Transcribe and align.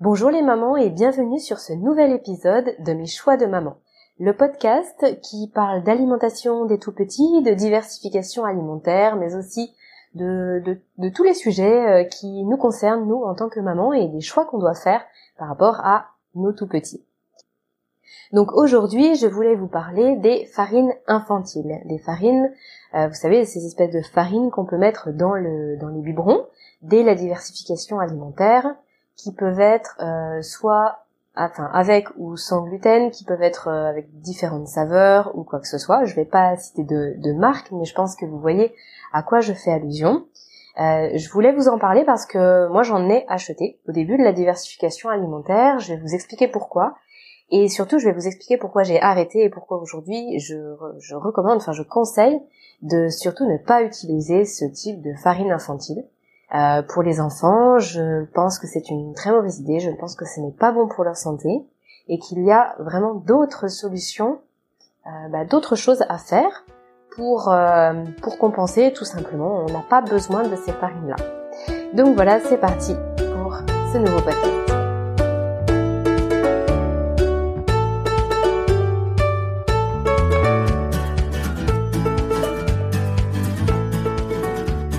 Bonjour 0.00 0.30
les 0.30 0.42
mamans 0.42 0.76
et 0.76 0.90
bienvenue 0.90 1.40
sur 1.40 1.58
ce 1.58 1.72
nouvel 1.72 2.12
épisode 2.12 2.72
de 2.78 2.92
mes 2.92 3.06
choix 3.06 3.36
de 3.36 3.46
maman, 3.46 3.78
le 4.20 4.32
podcast 4.32 5.04
qui 5.22 5.50
parle 5.52 5.82
d'alimentation 5.82 6.66
des 6.66 6.78
tout 6.78 6.92
petits, 6.92 7.42
de 7.42 7.52
diversification 7.52 8.44
alimentaire, 8.44 9.16
mais 9.16 9.34
aussi 9.34 9.74
de, 10.14 10.78
tous 11.12 11.24
les 11.24 11.34
sujets 11.34 11.88
euh, 11.88 12.04
qui 12.04 12.44
nous 12.44 12.56
concernent 12.56 13.08
nous 13.08 13.24
en 13.24 13.34
tant 13.34 13.48
que 13.48 13.58
maman 13.58 13.92
et 13.92 14.06
des 14.06 14.20
choix 14.20 14.44
qu'on 14.44 14.60
doit 14.60 14.76
faire 14.76 15.02
par 15.36 15.48
rapport 15.48 15.80
à 15.80 16.06
nos 16.36 16.52
tout 16.52 16.68
petits. 16.68 17.04
Donc 18.32 18.52
aujourd'hui, 18.52 19.16
je 19.16 19.26
voulais 19.26 19.56
vous 19.56 19.66
parler 19.66 20.14
des 20.14 20.44
farines 20.44 20.92
infantiles, 21.08 21.80
des 21.86 21.98
farines, 21.98 22.52
euh, 22.94 23.08
vous 23.08 23.14
savez, 23.14 23.44
ces 23.46 23.66
espèces 23.66 23.92
de 23.92 24.02
farines 24.02 24.52
qu'on 24.52 24.64
peut 24.64 24.78
mettre 24.78 25.10
dans 25.10 25.34
le 25.34 25.76
dans 25.76 25.88
les 25.88 26.02
biberons 26.02 26.46
dès 26.82 27.02
la 27.02 27.16
diversification 27.16 27.98
alimentaire, 27.98 28.76
qui 29.18 29.32
peuvent 29.32 29.60
être 29.60 29.98
euh, 30.00 30.40
soit 30.40 31.04
enfin 31.36 31.68
avec 31.74 32.08
ou 32.16 32.38
sans 32.38 32.62
gluten, 32.62 33.10
qui 33.10 33.24
peuvent 33.24 33.42
être 33.42 33.68
euh, 33.68 33.90
avec 33.90 34.08
différentes 34.20 34.68
saveurs 34.68 35.36
ou 35.36 35.44
quoi 35.44 35.60
que 35.60 35.68
ce 35.68 35.76
soit. 35.76 36.06
Je 36.06 36.14
vais 36.14 36.24
pas 36.24 36.56
citer 36.56 36.84
de, 36.84 37.14
de 37.18 37.32
marque, 37.32 37.70
mais 37.72 37.84
je 37.84 37.94
pense 37.94 38.16
que 38.16 38.24
vous 38.24 38.40
voyez 38.40 38.74
à 39.12 39.22
quoi 39.22 39.40
je 39.40 39.52
fais 39.52 39.70
allusion. 39.70 40.24
je 40.78 41.30
voulais 41.30 41.52
vous 41.52 41.68
en 41.68 41.78
parler 41.78 42.04
parce 42.06 42.24
que 42.24 42.68
moi 42.68 42.82
j'en 42.82 43.10
ai 43.10 43.26
acheté 43.28 43.78
au 43.86 43.92
début 43.92 44.16
de 44.16 44.24
la 44.24 44.32
diversification 44.32 45.10
alimentaire. 45.10 45.78
Je 45.80 45.92
vais 45.92 46.00
vous 46.00 46.14
expliquer 46.14 46.48
pourquoi 46.48 46.94
et 47.50 47.68
surtout, 47.68 47.98
je 47.98 48.06
vais 48.06 48.12
vous 48.12 48.26
expliquer 48.26 48.58
pourquoi 48.58 48.82
j'ai 48.82 49.00
arrêté 49.00 49.42
et 49.42 49.48
pourquoi 49.48 49.78
aujourd'hui 49.78 50.38
je, 50.38 50.56
je, 50.98 51.14
recommande, 51.14 51.56
enfin 51.56 51.72
je 51.72 51.82
conseille 51.82 52.40
de 52.82 53.08
surtout 53.08 53.46
ne 53.46 53.56
pas 53.56 53.82
utiliser 53.82 54.44
ce 54.44 54.66
type 54.66 55.00
de 55.00 55.14
farine 55.14 55.50
infantile. 55.50 56.04
Euh, 56.54 56.82
pour 56.82 57.02
les 57.02 57.20
enfants, 57.20 57.78
je 57.78 58.24
pense 58.32 58.58
que 58.58 58.66
c'est 58.66 58.88
une 58.88 59.12
très 59.14 59.30
mauvaise 59.30 59.58
idée, 59.60 59.80
je 59.80 59.90
pense 59.90 60.14
que 60.16 60.24
ce 60.24 60.40
n'est 60.40 60.52
pas 60.52 60.72
bon 60.72 60.88
pour 60.88 61.04
leur 61.04 61.16
santé 61.16 61.48
et 62.08 62.18
qu'il 62.18 62.42
y 62.42 62.50
a 62.50 62.74
vraiment 62.78 63.14
d'autres 63.14 63.68
solutions, 63.68 64.38
euh, 65.06 65.28
bah, 65.30 65.44
d'autres 65.44 65.76
choses 65.76 66.02
à 66.08 66.16
faire 66.16 66.64
pour, 67.14 67.52
euh, 67.52 67.92
pour 68.22 68.38
compenser 68.38 68.92
tout 68.94 69.04
simplement. 69.04 69.64
On 69.68 69.72
n'a 69.72 69.84
pas 69.88 70.00
besoin 70.00 70.42
de 70.42 70.56
ces 70.56 70.72
farines-là. 70.72 71.16
Donc 71.92 72.14
voilà, 72.14 72.40
c'est 72.40 72.58
parti 72.58 72.94
pour 73.16 73.58
ce 73.92 73.98
nouveau 73.98 74.20
podcast. 74.20 74.67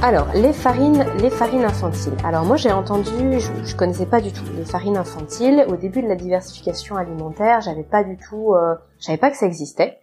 Alors, 0.09 0.29
les 0.33 0.53
farines, 0.53 1.05
les 1.19 1.29
farines 1.29 1.65
infantiles. 1.65 2.17
Alors 2.23 2.43
moi 2.43 2.55
j'ai 2.55 2.71
entendu, 2.71 3.39
je, 3.39 3.51
je, 3.63 3.75
connaissais 3.75 4.07
pas 4.07 4.21
du 4.21 4.31
tout 4.31 4.43
les 4.57 4.65
farines 4.65 4.97
infantiles. 4.97 5.63
Au 5.67 5.75
début 5.75 6.01
de 6.01 6.07
la 6.07 6.15
diversification 6.15 6.95
alimentaire, 6.95 7.61
j'avais 7.61 7.83
pas 7.83 8.03
du 8.03 8.17
tout, 8.17 8.55
euh, 8.55 8.73
je 8.97 9.05
savais 9.05 9.19
pas 9.19 9.29
que 9.29 9.37
ça 9.37 9.45
existait. 9.45 9.99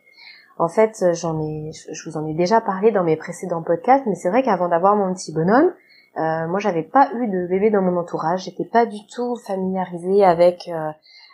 En 0.58 0.68
fait, 0.68 1.04
j'en 1.14 1.42
ai, 1.42 1.72
je 1.72 2.08
vous 2.08 2.16
en 2.16 2.24
ai 2.24 2.34
déjà 2.34 2.60
parlé 2.60 2.92
dans 2.92 3.02
mes 3.02 3.16
précédents 3.16 3.62
podcasts, 3.62 4.06
mais 4.06 4.14
c'est 4.14 4.28
vrai 4.28 4.44
qu'avant 4.44 4.68
d'avoir 4.68 4.94
mon 4.94 5.12
petit 5.12 5.32
bonhomme, 5.32 5.72
euh, 6.18 6.46
moi 6.46 6.60
j'avais 6.60 6.84
pas 6.84 7.10
eu 7.14 7.26
de 7.26 7.48
bébé 7.48 7.70
dans 7.70 7.82
mon 7.82 7.96
entourage. 7.96 8.44
J'étais 8.44 8.64
pas 8.64 8.86
du 8.86 9.04
tout 9.08 9.34
familiarisée 9.34 10.24
avec 10.24 10.68
euh, 10.68 10.92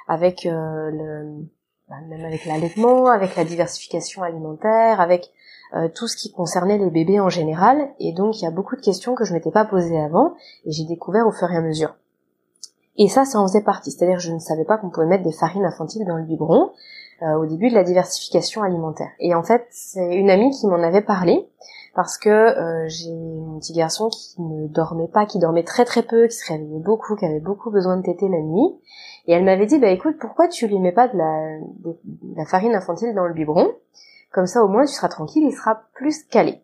avec 0.08 0.46
euh, 0.46 0.90
le 0.90 1.44
même 2.08 2.24
avec 2.24 2.46
l'allaitement, 2.46 3.08
avec 3.08 3.36
la 3.36 3.44
diversification 3.44 4.22
alimentaire, 4.22 4.98
avec 4.98 5.30
euh, 5.74 5.88
tout 5.88 6.08
ce 6.08 6.16
qui 6.16 6.32
concernait 6.32 6.78
les 6.78 6.90
bébés 6.90 7.20
en 7.20 7.28
général, 7.28 7.88
et 7.98 8.12
donc 8.12 8.40
il 8.40 8.44
y 8.44 8.46
a 8.46 8.50
beaucoup 8.50 8.76
de 8.76 8.80
questions 8.80 9.14
que 9.14 9.24
je 9.24 9.32
m'étais 9.32 9.50
pas 9.50 9.64
posées 9.64 9.98
avant, 9.98 10.34
et 10.64 10.72
j'ai 10.72 10.84
découvert 10.84 11.26
au 11.26 11.32
fur 11.32 11.50
et 11.50 11.56
à 11.56 11.60
mesure. 11.60 11.94
Et 12.98 13.08
ça, 13.08 13.24
ça 13.24 13.40
en 13.40 13.46
faisait 13.46 13.62
partie, 13.62 13.90
c'est-à-dire 13.90 14.18
je 14.18 14.32
ne 14.32 14.38
savais 14.38 14.64
pas 14.64 14.76
qu'on 14.76 14.90
pouvait 14.90 15.06
mettre 15.06 15.24
des 15.24 15.32
farines 15.32 15.64
infantiles 15.64 16.04
dans 16.06 16.16
le 16.16 16.24
biberon 16.24 16.72
euh, 17.22 17.34
au 17.36 17.46
début 17.46 17.70
de 17.70 17.74
la 17.74 17.84
diversification 17.84 18.62
alimentaire. 18.62 19.10
Et 19.18 19.34
en 19.34 19.42
fait, 19.42 19.66
c'est 19.70 20.14
une 20.14 20.28
amie 20.28 20.50
qui 20.50 20.66
m'en 20.66 20.82
avait 20.82 21.00
parlé, 21.00 21.48
parce 21.94 22.18
que 22.18 22.28
euh, 22.28 22.88
j'ai 22.88 23.12
mon 23.12 23.58
petit 23.58 23.72
garçon 23.72 24.08
qui 24.08 24.40
ne 24.40 24.66
dormait 24.66 25.08
pas, 25.08 25.26
qui 25.26 25.38
dormait 25.38 25.62
très 25.62 25.84
très 25.84 26.02
peu, 26.02 26.26
qui 26.26 26.36
se 26.36 26.52
réveillait 26.52 26.80
beaucoup, 26.80 27.16
qui 27.16 27.24
avait 27.24 27.40
beaucoup 27.40 27.70
besoin 27.70 27.96
de 27.96 28.02
téter 28.02 28.28
la 28.28 28.40
nuit. 28.40 28.76
Et 29.26 29.32
elle 29.32 29.44
m'avait 29.44 29.66
dit, 29.66 29.78
bah 29.78 29.90
écoute, 29.90 30.16
pourquoi 30.18 30.48
tu 30.48 30.66
lui 30.66 30.78
mets 30.78 30.92
pas 30.92 31.08
de 31.08 31.16
la, 31.16 31.58
de 31.84 31.96
la 32.36 32.44
farine 32.44 32.74
infantile 32.74 33.14
dans 33.14 33.26
le 33.26 33.34
biberon? 33.34 33.70
Comme 34.32 34.46
ça, 34.46 34.64
au 34.64 34.68
moins, 34.68 34.84
tu 34.84 34.92
seras 34.92 35.08
tranquille, 35.08 35.44
il 35.44 35.52
sera 35.52 35.82
plus 35.94 36.24
calé. 36.24 36.62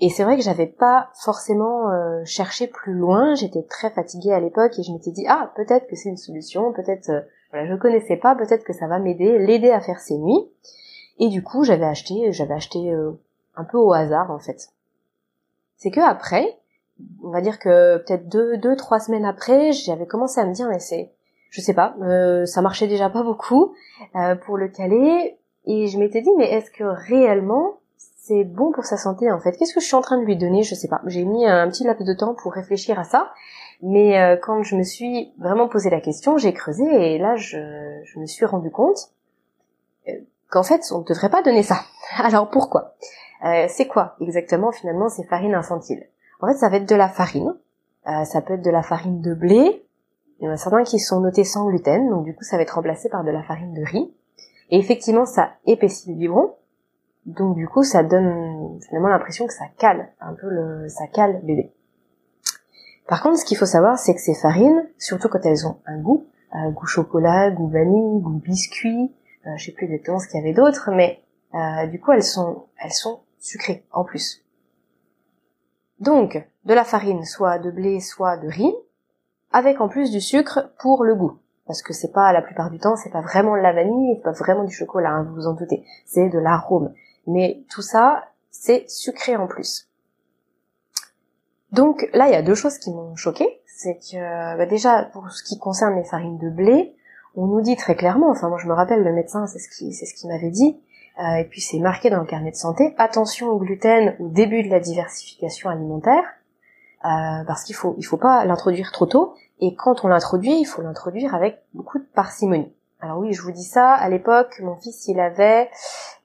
Et 0.00 0.10
c'est 0.10 0.24
vrai 0.24 0.36
que 0.36 0.42
j'avais 0.42 0.66
pas 0.66 1.10
forcément 1.14 1.90
euh, 1.90 2.22
cherché 2.24 2.66
plus 2.66 2.94
loin. 2.94 3.34
J'étais 3.34 3.62
très 3.62 3.90
fatiguée 3.90 4.32
à 4.32 4.40
l'époque 4.40 4.78
et 4.78 4.82
je 4.82 4.92
m'étais 4.92 5.12
dit 5.12 5.24
ah 5.28 5.52
peut-être 5.54 5.86
que 5.86 5.96
c'est 5.96 6.08
une 6.08 6.16
solution, 6.16 6.72
peut-être 6.72 7.10
euh, 7.10 7.20
voilà 7.50 7.66
je 7.68 7.74
connaissais 7.76 8.16
pas, 8.16 8.34
peut-être 8.34 8.64
que 8.64 8.72
ça 8.72 8.88
va 8.88 8.98
m'aider, 8.98 9.38
l'aider 9.38 9.70
à 9.70 9.80
faire 9.80 10.00
ses 10.00 10.18
nuits. 10.18 10.50
Et 11.20 11.28
du 11.28 11.44
coup 11.44 11.62
j'avais 11.62 11.84
acheté, 11.86 12.32
j'avais 12.32 12.54
acheté 12.54 12.92
euh, 12.92 13.12
un 13.54 13.64
peu 13.64 13.78
au 13.78 13.92
hasard 13.92 14.32
en 14.32 14.40
fait. 14.40 14.68
C'est 15.76 15.92
que 15.92 16.00
après, 16.00 16.58
on 17.22 17.30
va 17.30 17.40
dire 17.40 17.60
que 17.60 17.98
peut-être 17.98 18.28
deux, 18.28 18.56
deux, 18.56 18.74
trois 18.74 18.98
semaines 18.98 19.24
après, 19.24 19.70
j'avais 19.72 20.06
commencé 20.06 20.40
à 20.40 20.44
me 20.44 20.52
dire 20.52 20.68
mais 20.68 20.80
c'est, 20.80 21.12
je 21.50 21.60
sais 21.60 21.74
pas, 21.74 21.94
ça 22.46 22.62
marchait 22.62 22.88
déjà 22.88 23.10
pas 23.10 23.22
beaucoup 23.22 23.74
pour 24.44 24.56
le 24.56 24.68
caler. 24.68 25.38
Et 25.66 25.86
je 25.86 25.98
m'étais 25.98 26.20
dit, 26.20 26.30
mais 26.36 26.50
est-ce 26.50 26.70
que 26.70 26.84
réellement 26.84 27.78
c'est 27.96 28.44
bon 28.44 28.72
pour 28.72 28.84
sa 28.84 28.96
santé 28.96 29.30
en 29.30 29.38
fait? 29.38 29.52
Qu'est-ce 29.52 29.74
que 29.74 29.80
je 29.80 29.86
suis 29.86 29.94
en 29.94 30.00
train 30.00 30.18
de 30.18 30.24
lui 30.24 30.36
donner? 30.36 30.62
Je 30.62 30.74
sais 30.74 30.88
pas. 30.88 31.00
J'ai 31.06 31.24
mis 31.24 31.46
un 31.46 31.68
petit 31.68 31.84
laps 31.84 32.06
de 32.06 32.14
temps 32.14 32.34
pour 32.34 32.52
réfléchir 32.52 32.98
à 32.98 33.04
ça. 33.04 33.30
Mais 33.82 34.18
euh, 34.18 34.36
quand 34.36 34.62
je 34.62 34.76
me 34.76 34.82
suis 34.82 35.32
vraiment 35.38 35.68
posé 35.68 35.90
la 35.90 36.00
question, 36.00 36.38
j'ai 36.38 36.54
creusé 36.54 36.84
et 36.84 37.18
là 37.18 37.36
je, 37.36 37.58
je, 38.04 38.18
me 38.18 38.24
suis 38.26 38.46
rendu 38.46 38.70
compte 38.70 39.10
euh, 40.08 40.12
qu'en 40.48 40.62
fait 40.62 40.80
on 40.92 41.00
ne 41.00 41.04
devrait 41.04 41.28
pas 41.28 41.42
donner 41.42 41.62
ça. 41.62 41.80
Alors 42.18 42.48
pourquoi? 42.48 42.94
Euh, 43.44 43.66
C'est 43.68 43.86
quoi 43.86 44.16
exactement 44.20 44.72
finalement 44.72 45.08
ces 45.08 45.24
farines 45.24 45.54
infantiles? 45.54 46.06
En 46.40 46.46
fait 46.46 46.54
ça 46.54 46.68
va 46.70 46.76
être 46.76 46.88
de 46.88 46.94
la 46.94 47.08
farine. 47.08 47.54
Euh, 48.06 48.24
ça 48.24 48.40
peut 48.42 48.54
être 48.54 48.64
de 48.64 48.70
la 48.70 48.82
farine 48.82 49.20
de 49.20 49.34
blé. 49.34 49.84
Il 50.40 50.46
y 50.46 50.48
en 50.48 50.52
a 50.52 50.56
certains 50.56 50.82
qui 50.82 50.98
sont 50.98 51.20
notés 51.20 51.44
sans 51.44 51.66
gluten, 51.66 52.10
donc 52.10 52.24
du 52.24 52.34
coup 52.34 52.44
ça 52.44 52.56
va 52.56 52.62
être 52.62 52.74
remplacé 52.74 53.08
par 53.08 53.24
de 53.24 53.30
la 53.30 53.42
farine 53.42 53.72
de 53.72 53.82
riz. 53.82 54.12
Et 54.70 54.78
effectivement, 54.78 55.26
ça 55.26 55.52
épaissit 55.66 56.08
le 56.08 56.16
biberon. 56.16 56.54
Donc 57.26 57.56
du 57.56 57.68
coup, 57.68 57.82
ça 57.82 58.02
donne 58.02 58.78
finalement 58.86 59.08
l'impression 59.08 59.46
que 59.46 59.52
ça 59.52 59.66
cale 59.78 60.12
un 60.20 60.34
peu 60.34 60.48
le, 60.48 60.88
ça 60.88 61.06
cale 61.06 61.40
bébé. 61.42 61.72
Par 63.06 63.22
contre, 63.22 63.38
ce 63.38 63.44
qu'il 63.44 63.56
faut 63.56 63.66
savoir, 63.66 63.98
c'est 63.98 64.14
que 64.14 64.20
ces 64.20 64.34
farines, 64.34 64.88
surtout 64.98 65.28
quand 65.28 65.44
elles 65.44 65.66
ont 65.66 65.78
un 65.86 65.98
goût, 65.98 66.26
euh, 66.54 66.70
goût 66.70 66.86
chocolat, 66.86 67.50
goût 67.50 67.68
vanille, 67.68 68.20
goût 68.20 68.38
biscuit, 68.38 69.14
euh, 69.46 69.50
je 69.56 69.66
sais 69.66 69.72
plus 69.72 69.86
exactement 69.86 70.18
ce 70.18 70.28
qu'il 70.28 70.40
y 70.40 70.42
avait 70.42 70.54
d'autre, 70.54 70.90
mais 70.90 71.22
euh, 71.54 71.86
du 71.86 72.00
coup, 72.00 72.12
elles 72.12 72.22
sont, 72.22 72.64
elles 72.78 72.92
sont 72.92 73.20
sucrées 73.38 73.84
en 73.92 74.04
plus. 74.04 74.42
Donc, 76.00 76.42
de 76.64 76.74
la 76.74 76.84
farine, 76.84 77.24
soit 77.24 77.58
de 77.58 77.70
blé, 77.70 78.00
soit 78.00 78.38
de 78.38 78.48
riz, 78.48 78.74
avec 79.52 79.80
en 79.80 79.88
plus 79.88 80.10
du 80.10 80.20
sucre 80.20 80.72
pour 80.78 81.04
le 81.04 81.14
goût 81.14 81.38
parce 81.66 81.82
que 81.82 81.92
c'est 81.92 82.12
pas 82.12 82.32
la 82.32 82.42
plupart 82.42 82.70
du 82.70 82.78
temps 82.78 82.96
c'est 82.96 83.10
pas 83.10 83.20
vraiment 83.20 83.56
de 83.56 83.62
la 83.62 83.72
vanille 83.72 84.16
c'est 84.16 84.22
pas 84.22 84.32
vraiment 84.32 84.64
du 84.64 84.74
chocolat 84.74 85.10
hein, 85.10 85.24
vous 85.24 85.34
vous 85.34 85.46
en 85.46 85.54
doutez. 85.54 85.84
C'est 86.06 86.28
de 86.28 86.38
l'arôme. 86.38 86.92
Mais 87.26 87.64
tout 87.70 87.82
ça 87.82 88.24
c'est 88.50 88.88
sucré 88.88 89.36
en 89.36 89.46
plus. 89.46 89.88
Donc 91.72 92.08
là 92.12 92.28
il 92.28 92.32
y 92.32 92.36
a 92.36 92.42
deux 92.42 92.54
choses 92.54 92.78
qui 92.78 92.90
m'ont 92.90 93.16
choqué. 93.16 93.60
C'est 93.66 93.98
que 93.98 94.56
bah, 94.56 94.66
déjà 94.66 95.04
pour 95.12 95.30
ce 95.30 95.42
qui 95.42 95.58
concerne 95.58 95.96
les 95.96 96.04
farines 96.04 96.38
de 96.38 96.48
blé 96.48 96.94
on 97.36 97.46
nous 97.46 97.60
dit 97.60 97.76
très 97.76 97.96
clairement 97.96 98.30
enfin 98.30 98.48
moi 98.48 98.58
je 98.58 98.68
me 98.68 98.72
rappelle 98.72 99.02
le 99.02 99.12
médecin 99.12 99.46
c'est 99.46 99.58
ce 99.58 100.14
qui 100.14 100.28
m'avait 100.28 100.50
dit 100.50 100.80
euh, 101.18 101.36
et 101.36 101.44
puis 101.44 101.60
c'est 101.60 101.78
marqué 101.78 102.10
dans 102.10 102.20
le 102.20 102.26
carnet 102.26 102.50
de 102.50 102.56
santé 102.56 102.94
attention 102.98 103.48
au 103.48 103.58
gluten 103.58 104.16
au 104.20 104.28
début 104.28 104.62
de 104.62 104.70
la 104.70 104.80
diversification 104.80 105.70
alimentaire 105.70 106.24
euh, 107.04 107.44
parce 107.46 107.64
qu'il 107.64 107.74
faut 107.74 107.96
faut 108.02 108.16
pas 108.16 108.44
l'introduire 108.44 108.92
trop 108.92 109.06
tôt 109.06 109.34
et 109.60 109.74
quand 109.74 110.04
on 110.04 110.08
l'introduit, 110.08 110.58
il 110.60 110.64
faut 110.64 110.82
l'introduire 110.82 111.34
avec 111.34 111.62
beaucoup 111.74 111.98
de 111.98 112.04
parcimonie. 112.14 112.72
Alors 113.00 113.18
oui, 113.18 113.32
je 113.32 113.42
vous 113.42 113.52
dis 113.52 113.64
ça, 113.64 113.92
à 113.92 114.08
l'époque, 114.08 114.60
mon 114.60 114.76
fils, 114.76 115.08
il 115.08 115.20
avait, 115.20 115.70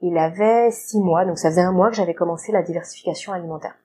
il 0.01 0.17
avait 0.17 0.71
six 0.71 0.99
mois, 0.99 1.25
donc 1.25 1.37
ça 1.37 1.49
faisait 1.49 1.61
un 1.61 1.71
mois 1.71 1.89
que 1.89 1.95
j'avais 1.95 2.13
commencé 2.13 2.51
la 2.51 2.63
diversification 2.63 3.33
alimentaire. 3.33 3.75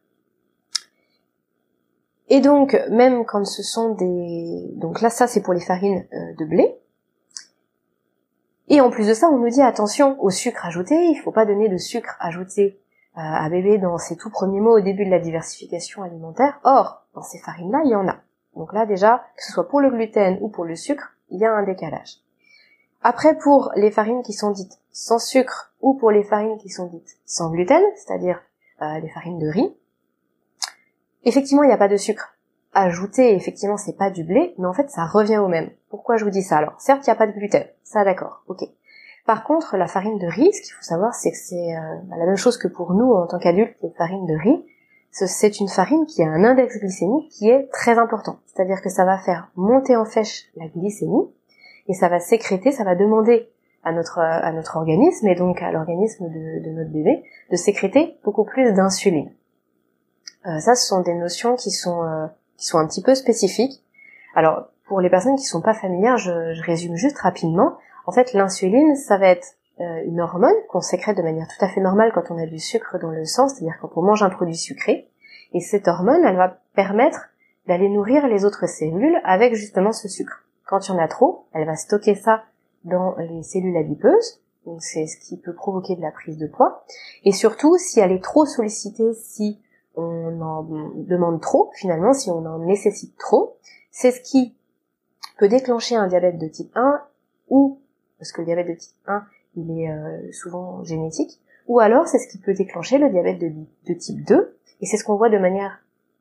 Et 2.29 2.41
donc, 2.41 2.81
même 2.91 3.25
quand 3.27 3.45
ce 3.45 3.63
sont 3.63 3.95
des, 3.95 4.71
donc 4.77 5.01
là, 5.01 5.11
ça 5.11 5.27
c'est 5.27 5.43
pour 5.43 5.55
les 5.55 5.61
farines 5.61 6.07
euh, 6.13 6.35
de 6.39 6.45
blé. 6.45 6.79
Et 8.69 8.81
en 8.81 8.91
plus 8.91 9.07
de 9.07 9.15
ça, 9.15 9.29
on 9.29 9.39
nous 9.39 9.51
dit 9.51 9.61
attention 9.61 10.17
au 10.23 10.31
sucre 10.31 10.65
ajouté, 10.65 10.95
il 10.95 11.17
faut 11.17 11.33
pas 11.33 11.45
donner 11.45 11.69
de 11.69 11.77
sucre 11.77 12.17
ajouté 12.21 12.81
euh, 13.17 13.21
à 13.21 13.49
bébé 13.51 13.79
dans 13.79 13.99
ses 13.99 14.17
tout 14.17 14.31
premiers 14.31 14.61
mots 14.61 14.79
au 14.79 14.81
début 14.81 15.05
de 15.05 15.11
la 15.11 15.19
diversification 15.19 16.03
alimentaire. 16.03 16.61
Or, 16.65 17.05
dans 17.15 17.23
ces 17.23 17.39
farines-là, 17.39 17.83
il 17.85 17.91
y 17.91 17.95
en 17.95 18.09
a. 18.09 18.17
Donc 18.57 18.73
là 18.73 18.87
déjà, 18.87 19.25
que 19.37 19.45
ce 19.45 19.53
soit 19.53 19.69
pour 19.69 19.81
le 19.81 19.91
gluten 19.91 20.39
ou 20.41 20.49
pour 20.49 20.65
le 20.65 20.77
sucre, 20.77 21.17
il 21.31 21.39
y 21.39 21.45
a 21.45 21.53
un 21.53 21.63
décalage. 21.65 22.19
Après, 23.03 23.37
pour 23.37 23.71
les 23.77 23.91
farines 23.91 24.23
qui 24.23 24.33
sont 24.33 24.51
dites 24.51 24.81
sans 24.91 25.19
sucre 25.19 25.75
ou 25.83 25.95
pour 25.95 26.11
les 26.11 26.23
farines 26.23 26.57
qui 26.59 26.71
sont 26.71 26.87
dites 26.87 27.19
sans 27.27 27.51
gluten, 27.51 27.83
c'est-à-dire 27.97 28.41
euh, 28.81 28.99
les 29.01 29.09
farines 29.11 29.39
de 29.39 29.49
riz, 29.49 29.77
effectivement, 31.25 31.63
il 31.63 31.67
n'y 31.67 31.73
a 31.73 31.79
pas 31.79 31.89
de 31.89 31.97
sucre 31.97 32.35
ajouté, 32.73 33.35
effectivement, 33.35 33.77
c'est 33.77 33.97
pas 33.97 34.11
du 34.11 34.25
blé, 34.25 34.55
mais 34.59 34.67
en 34.67 34.73
fait, 34.73 34.91
ça 34.91 35.05
revient 35.05 35.39
au 35.39 35.49
même. 35.49 35.71
Pourquoi 35.91 36.17
je 36.17 36.25
vous 36.25 36.31
dis 36.31 36.43
ça 36.43 36.57
Alors, 36.57 36.81
certes, 36.81 37.07
il 37.07 37.11
n'y 37.11 37.15
a 37.15 37.17
pas 37.17 37.27
de 37.27 37.33
gluten, 37.33 37.65
ça 37.85 38.05
d'accord, 38.05 38.43
ok. 38.49 38.65
Par 39.27 39.45
contre, 39.45 39.77
la 39.77 39.87
farine 39.87 40.19
de 40.19 40.27
riz, 40.27 40.53
ce 40.53 40.61
qu'il 40.61 40.75
faut 40.75 40.83
savoir, 40.83 41.15
c'est 41.15 41.31
que 41.31 41.37
c'est 41.37 41.77
euh, 41.77 41.97
bah, 42.05 42.17
la 42.19 42.27
même 42.27 42.37
chose 42.37 42.59
que 42.59 42.69
pour 42.69 42.93
nous 42.93 43.11
en 43.13 43.27
tant 43.27 43.39
qu'adultes, 43.39 43.77
les 43.83 43.91
farines 43.91 44.27
de 44.27 44.35
riz. 44.35 44.65
C'est 45.17 45.61
une 45.61 45.69
farine 45.69 46.07
qui 46.07 46.25
a 46.25 46.27
un 46.27 46.43
index 46.43 46.77
glycémique 46.77 47.29
qui 47.31 47.49
est 47.49 47.71
très 47.71 47.99
important. 47.99 48.41
C'est-à-dire 48.47 48.83
que 48.83 48.89
ça 48.89 49.05
va 49.05 49.17
faire 49.17 49.49
monter 49.55 49.95
en 49.95 50.05
flèche 50.05 50.47
la 50.57 50.67
glycémie 50.67 51.31
et 51.87 51.95
ça 51.95 52.09
va 52.09 52.19
sécréter, 52.19 52.73
ça 52.73 52.83
va 52.83 52.97
demander 52.97 53.49
à 53.85 53.93
notre 53.93 54.19
à 54.19 54.51
notre 54.51 54.77
organisme 54.77 55.29
et 55.29 55.37
donc 55.37 55.63
à 55.63 55.71
l'organisme 55.71 56.29
de, 56.29 56.71
notre 56.71 56.91
bébé 56.91 57.23
de 57.53 57.57
sécréter 57.57 58.19
beaucoup 58.25 58.43
plus 58.43 58.73
d'insuline. 58.73 59.31
Euh, 60.47 60.59
ça, 60.59 60.75
ce 60.75 60.89
sont 60.89 61.03
des 61.03 61.15
notions 61.15 61.55
qui 61.55 61.71
sont 61.71 62.03
euh, 62.03 62.27
qui 62.57 62.67
sont 62.67 62.79
un 62.79 62.87
petit 62.89 63.03
peu 63.03 63.15
spécifiques. 63.15 63.85
Alors, 64.35 64.67
pour 64.89 65.01
les 65.01 65.11
personnes 65.11 65.37
qui 65.37 65.45
sont 65.45 65.63
pas 65.63 65.75
familières, 65.75 66.17
je, 66.17 66.55
je 66.55 66.63
résume 66.63 66.97
juste 66.97 67.19
rapidement. 67.19 67.75
En 68.07 68.11
fait, 68.11 68.33
l'insuline, 68.33 68.97
ça 68.97 69.17
va 69.17 69.29
être 69.29 69.47
une 69.79 70.21
hormone 70.21 70.55
qu'on 70.69 70.81
sécrète 70.81 71.17
de 71.17 71.23
manière 71.23 71.49
tout 71.49 71.65
à 71.65 71.69
fait 71.69 71.81
normale 71.81 72.13
quand 72.15 72.31
on 72.31 72.39
a 72.39 72.47
du 72.47 72.59
sucre 72.59 72.99
dans 72.99 73.11
le 73.11 73.25
sang, 73.25 73.49
c'est-à-dire 73.49 73.79
quand 73.81 73.91
on 73.97 74.03
mange 74.03 74.23
un 74.23 74.31
produit 74.31 74.57
sucré. 74.57 75.09
Et 75.53 75.61
cette 75.61 75.89
hormone, 75.89 76.25
elle 76.25 76.37
va 76.37 76.61
permettre 76.75 77.31
d'aller 77.67 77.89
nourrir 77.89 78.27
les 78.29 78.45
autres 78.45 78.69
cellules 78.69 79.21
avec 79.25 79.55
justement 79.55 79.93
ce 79.93 80.09
sucre. 80.09 80.45
Quand 80.67 80.87
il 80.87 80.93
y 80.93 80.95
en 80.95 80.99
a 80.99 81.09
trop, 81.09 81.47
elle 81.53 81.67
va 81.67 81.77
stocker 81.77 82.15
ça 82.15 82.45
dans 82.85 83.17
les 83.17 83.43
cellules 83.43 83.77
adipeuses, 83.77 84.41
donc 84.67 84.83
c'est 84.83 85.07
ce 85.07 85.19
qui 85.19 85.37
peut 85.39 85.55
provoquer 85.55 85.97
de 85.97 86.03
la 86.03 86.11
prise 86.11 86.39
de 86.39 86.47
poids. 86.47 86.85
Et 87.25 87.33
surtout, 87.33 87.77
si 87.79 88.01
elle 88.01 88.13
est 88.13 88.23
trop 88.23 88.47
sollicitée, 88.47 89.15
si 89.15 89.61
on 89.97 90.41
en 90.41 90.63
demande 90.63 91.41
trop, 91.41 91.71
finalement, 91.75 92.13
si 92.13 92.31
on 92.31 92.45
en 92.47 92.59
nécessite 92.59 93.17
trop, 93.17 93.57
c'est 93.91 94.11
ce 94.11 94.21
qui 94.21 94.55
peut 95.39 95.49
déclencher 95.49 95.97
un 95.97 96.07
diabète 96.07 96.39
de 96.39 96.49
type 96.49 96.73
1 96.75 97.03
ou 97.49 97.79
parce 98.19 98.33
que 98.33 98.41
le 98.41 98.47
diabète 98.47 98.69
de 98.69 98.75
type 98.75 98.97
1, 99.07 99.25
il 99.57 99.81
est 99.81 99.91
euh, 99.91 100.33
souvent 100.33 100.83
génétique, 100.85 101.41
ou 101.67 101.81
alors 101.81 102.07
c'est 102.07 102.19
ce 102.19 102.29
qui 102.29 102.39
peut 102.39 102.55
déclencher 102.55 102.99
le 102.99 103.11
diabète 103.11 103.39
de, 103.39 103.95
type 103.95 104.25
2, 104.25 104.57
et 104.81 104.87
c'est 104.87 104.97
ce 104.97 105.05
qu'on 105.05 105.17
voit 105.17 105.31
de 105.31 105.39
manière 105.39 105.81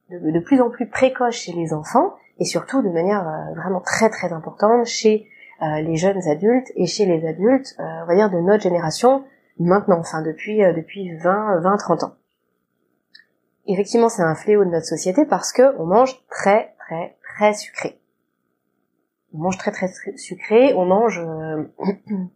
de, 0.09 0.39
plus 0.39 0.61
en 0.61 0.69
plus 0.69 0.87
précoce 0.87 1.35
chez 1.35 1.53
les 1.53 1.73
enfants, 1.73 2.13
et 2.39 2.45
surtout 2.45 2.81
de 2.81 2.89
manière 2.89 3.27
euh, 3.27 3.53
vraiment 3.55 3.81
très 3.81 4.09
très 4.09 4.31
importante 4.33 4.85
chez 4.85 5.27
euh, 5.61 5.81
les 5.81 5.95
jeunes 5.95 6.21
adultes 6.27 6.71
et 6.75 6.85
chez 6.85 7.05
les 7.05 7.25
adultes, 7.27 7.75
on 7.79 8.05
va 8.05 8.15
dire 8.15 8.29
de 8.29 8.39
notre 8.39 8.63
génération, 8.63 9.23
maintenant, 9.59 9.99
enfin 9.99 10.21
depuis 10.21 10.59
depuis 10.59 11.15
20, 11.17 11.59
20, 11.59 11.77
30 11.77 12.03
ans. 12.03 12.13
Effectivement, 13.65 14.09
c'est 14.09 14.23
un 14.23 14.35
fléau 14.35 14.65
de 14.65 14.69
notre 14.69 14.85
société 14.85 15.25
parce 15.25 15.53
que 15.53 15.77
on 15.79 15.85
mange 15.85 16.21
très 16.29 16.73
très 16.79 17.15
très 17.21 17.53
sucré 17.53 17.99
on 19.33 19.39
mange 19.39 19.57
très 19.57 19.71
très 19.71 19.89
sucré, 20.15 20.73
on 20.75 20.85
mange, 20.85 21.19
euh, 21.19 21.63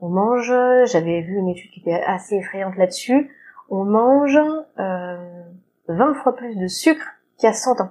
on 0.00 0.08
mange, 0.08 0.52
j'avais 0.86 1.20
vu 1.20 1.36
une 1.36 1.48
étude 1.48 1.70
qui 1.70 1.80
était 1.80 2.02
assez 2.06 2.36
effrayante 2.36 2.76
là-dessus, 2.76 3.30
on 3.68 3.84
mange 3.84 4.38
euh, 4.78 5.42
20 5.88 6.14
fois 6.14 6.34
plus 6.34 6.56
de 6.56 6.66
sucre 6.66 7.04
qu'il 7.36 7.46
y 7.46 7.50
a 7.50 7.54
100 7.54 7.80
ans. 7.80 7.90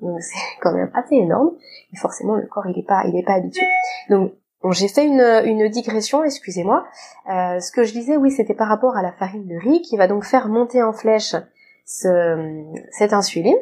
Donc 0.00 0.20
c'est 0.20 0.38
quand 0.60 0.72
même 0.72 0.90
assez 0.94 1.16
énorme, 1.16 1.52
et 1.92 1.96
forcément 1.96 2.34
le 2.34 2.46
corps 2.46 2.66
il 2.66 2.78
est 2.78 2.86
pas, 2.86 3.04
il 3.06 3.16
est 3.16 3.24
pas 3.24 3.34
habitué. 3.34 3.66
Donc 4.10 4.32
j'ai 4.70 4.88
fait 4.88 5.06
une, 5.06 5.42
une 5.44 5.68
digression, 5.68 6.24
excusez-moi. 6.24 6.84
Euh, 7.30 7.60
ce 7.60 7.70
que 7.72 7.84
je 7.84 7.92
disais, 7.92 8.16
oui, 8.16 8.30
c'était 8.30 8.54
par 8.54 8.68
rapport 8.68 8.96
à 8.96 9.02
la 9.02 9.12
farine 9.12 9.46
de 9.46 9.56
riz 9.56 9.82
qui 9.82 9.96
va 9.96 10.08
donc 10.08 10.24
faire 10.24 10.48
monter 10.48 10.82
en 10.82 10.92
flèche 10.92 11.36
ce, 11.84 12.64
cette 12.90 13.12
insuline. 13.12 13.56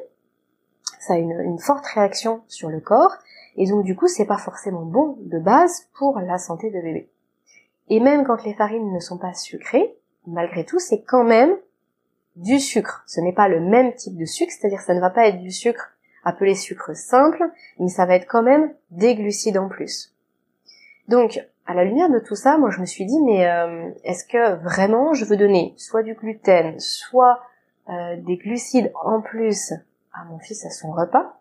Ça 0.99 1.15
a 1.15 1.19
une, 1.19 1.39
une 1.41 1.59
forte 1.59 1.87
réaction 1.87 2.43
sur 2.49 2.71
le 2.71 2.81
corps 2.81 3.17
et 3.57 3.67
donc 3.67 3.85
du 3.85 3.95
coup, 3.97 4.09
c'est 4.09 4.25
pas 4.27 4.39
forcément 4.39 4.83
bon 4.83 5.17
de 5.21 5.39
base 5.39 5.89
pour 5.95 6.19
la 6.19 6.39
santé 6.39 6.71
de 6.71 6.81
bébé. 6.81 7.11
Et 7.89 8.01
même 8.01 8.25
quand 8.25 8.45
les 8.45 8.55
farines 8.55 8.93
ne 8.93 9.01
sont 9.01 9.19
pas 9.19 9.35
sucrées, 9.35 9.97
malgré 10.27 10.65
tout, 10.65 10.79
c'est 10.79 11.03
quand 11.03 11.25
même 11.25 11.57
du 12.35 12.59
sucre. 12.59 13.05
Ce 13.07 13.21
n'est 13.21 13.33
pas 13.33 13.49
le 13.49 13.61
même 13.61 13.95
type 13.95 14.17
de 14.17 14.25
sucre, 14.25 14.53
c'est-à-dire 14.53 14.81
ça 14.81 14.95
ne 14.95 15.01
va 15.01 15.11
pas 15.11 15.27
être 15.29 15.41
du 15.41 15.51
sucre 15.51 15.93
appelé 16.25 16.55
sucre 16.55 16.95
simple, 16.97 17.43
mais 17.79 17.89
ça 17.89 18.05
va 18.05 18.17
être 18.17 18.27
quand 18.27 18.43
même 18.43 18.75
des 18.91 19.15
glucides 19.15 19.59
en 19.59 19.69
plus. 19.69 20.13
Donc, 21.07 21.41
à 21.67 21.75
la 21.75 21.85
lumière 21.85 22.11
de 22.11 22.19
tout 22.19 22.35
ça, 22.35 22.59
moi 22.59 22.71
je 22.71 22.81
me 22.81 22.87
suis 22.87 23.07
dit, 23.07 23.21
mais 23.23 23.47
euh, 23.47 23.91
est-ce 24.03 24.25
que 24.25 24.57
vraiment 24.63 25.15
je 25.15 25.25
veux 25.25 25.37
donner 25.37 25.75
soit 25.77 26.03
du 26.03 26.15
gluten, 26.15 26.81
soit 26.81 27.41
euh, 27.89 28.17
des 28.17 28.37
glucides 28.37 28.91
en 29.05 29.21
plus 29.21 29.73
à 30.13 30.25
mon 30.25 30.41
fils 30.41 30.65
à 30.67 30.71
son 30.71 30.91
repas 30.91 31.37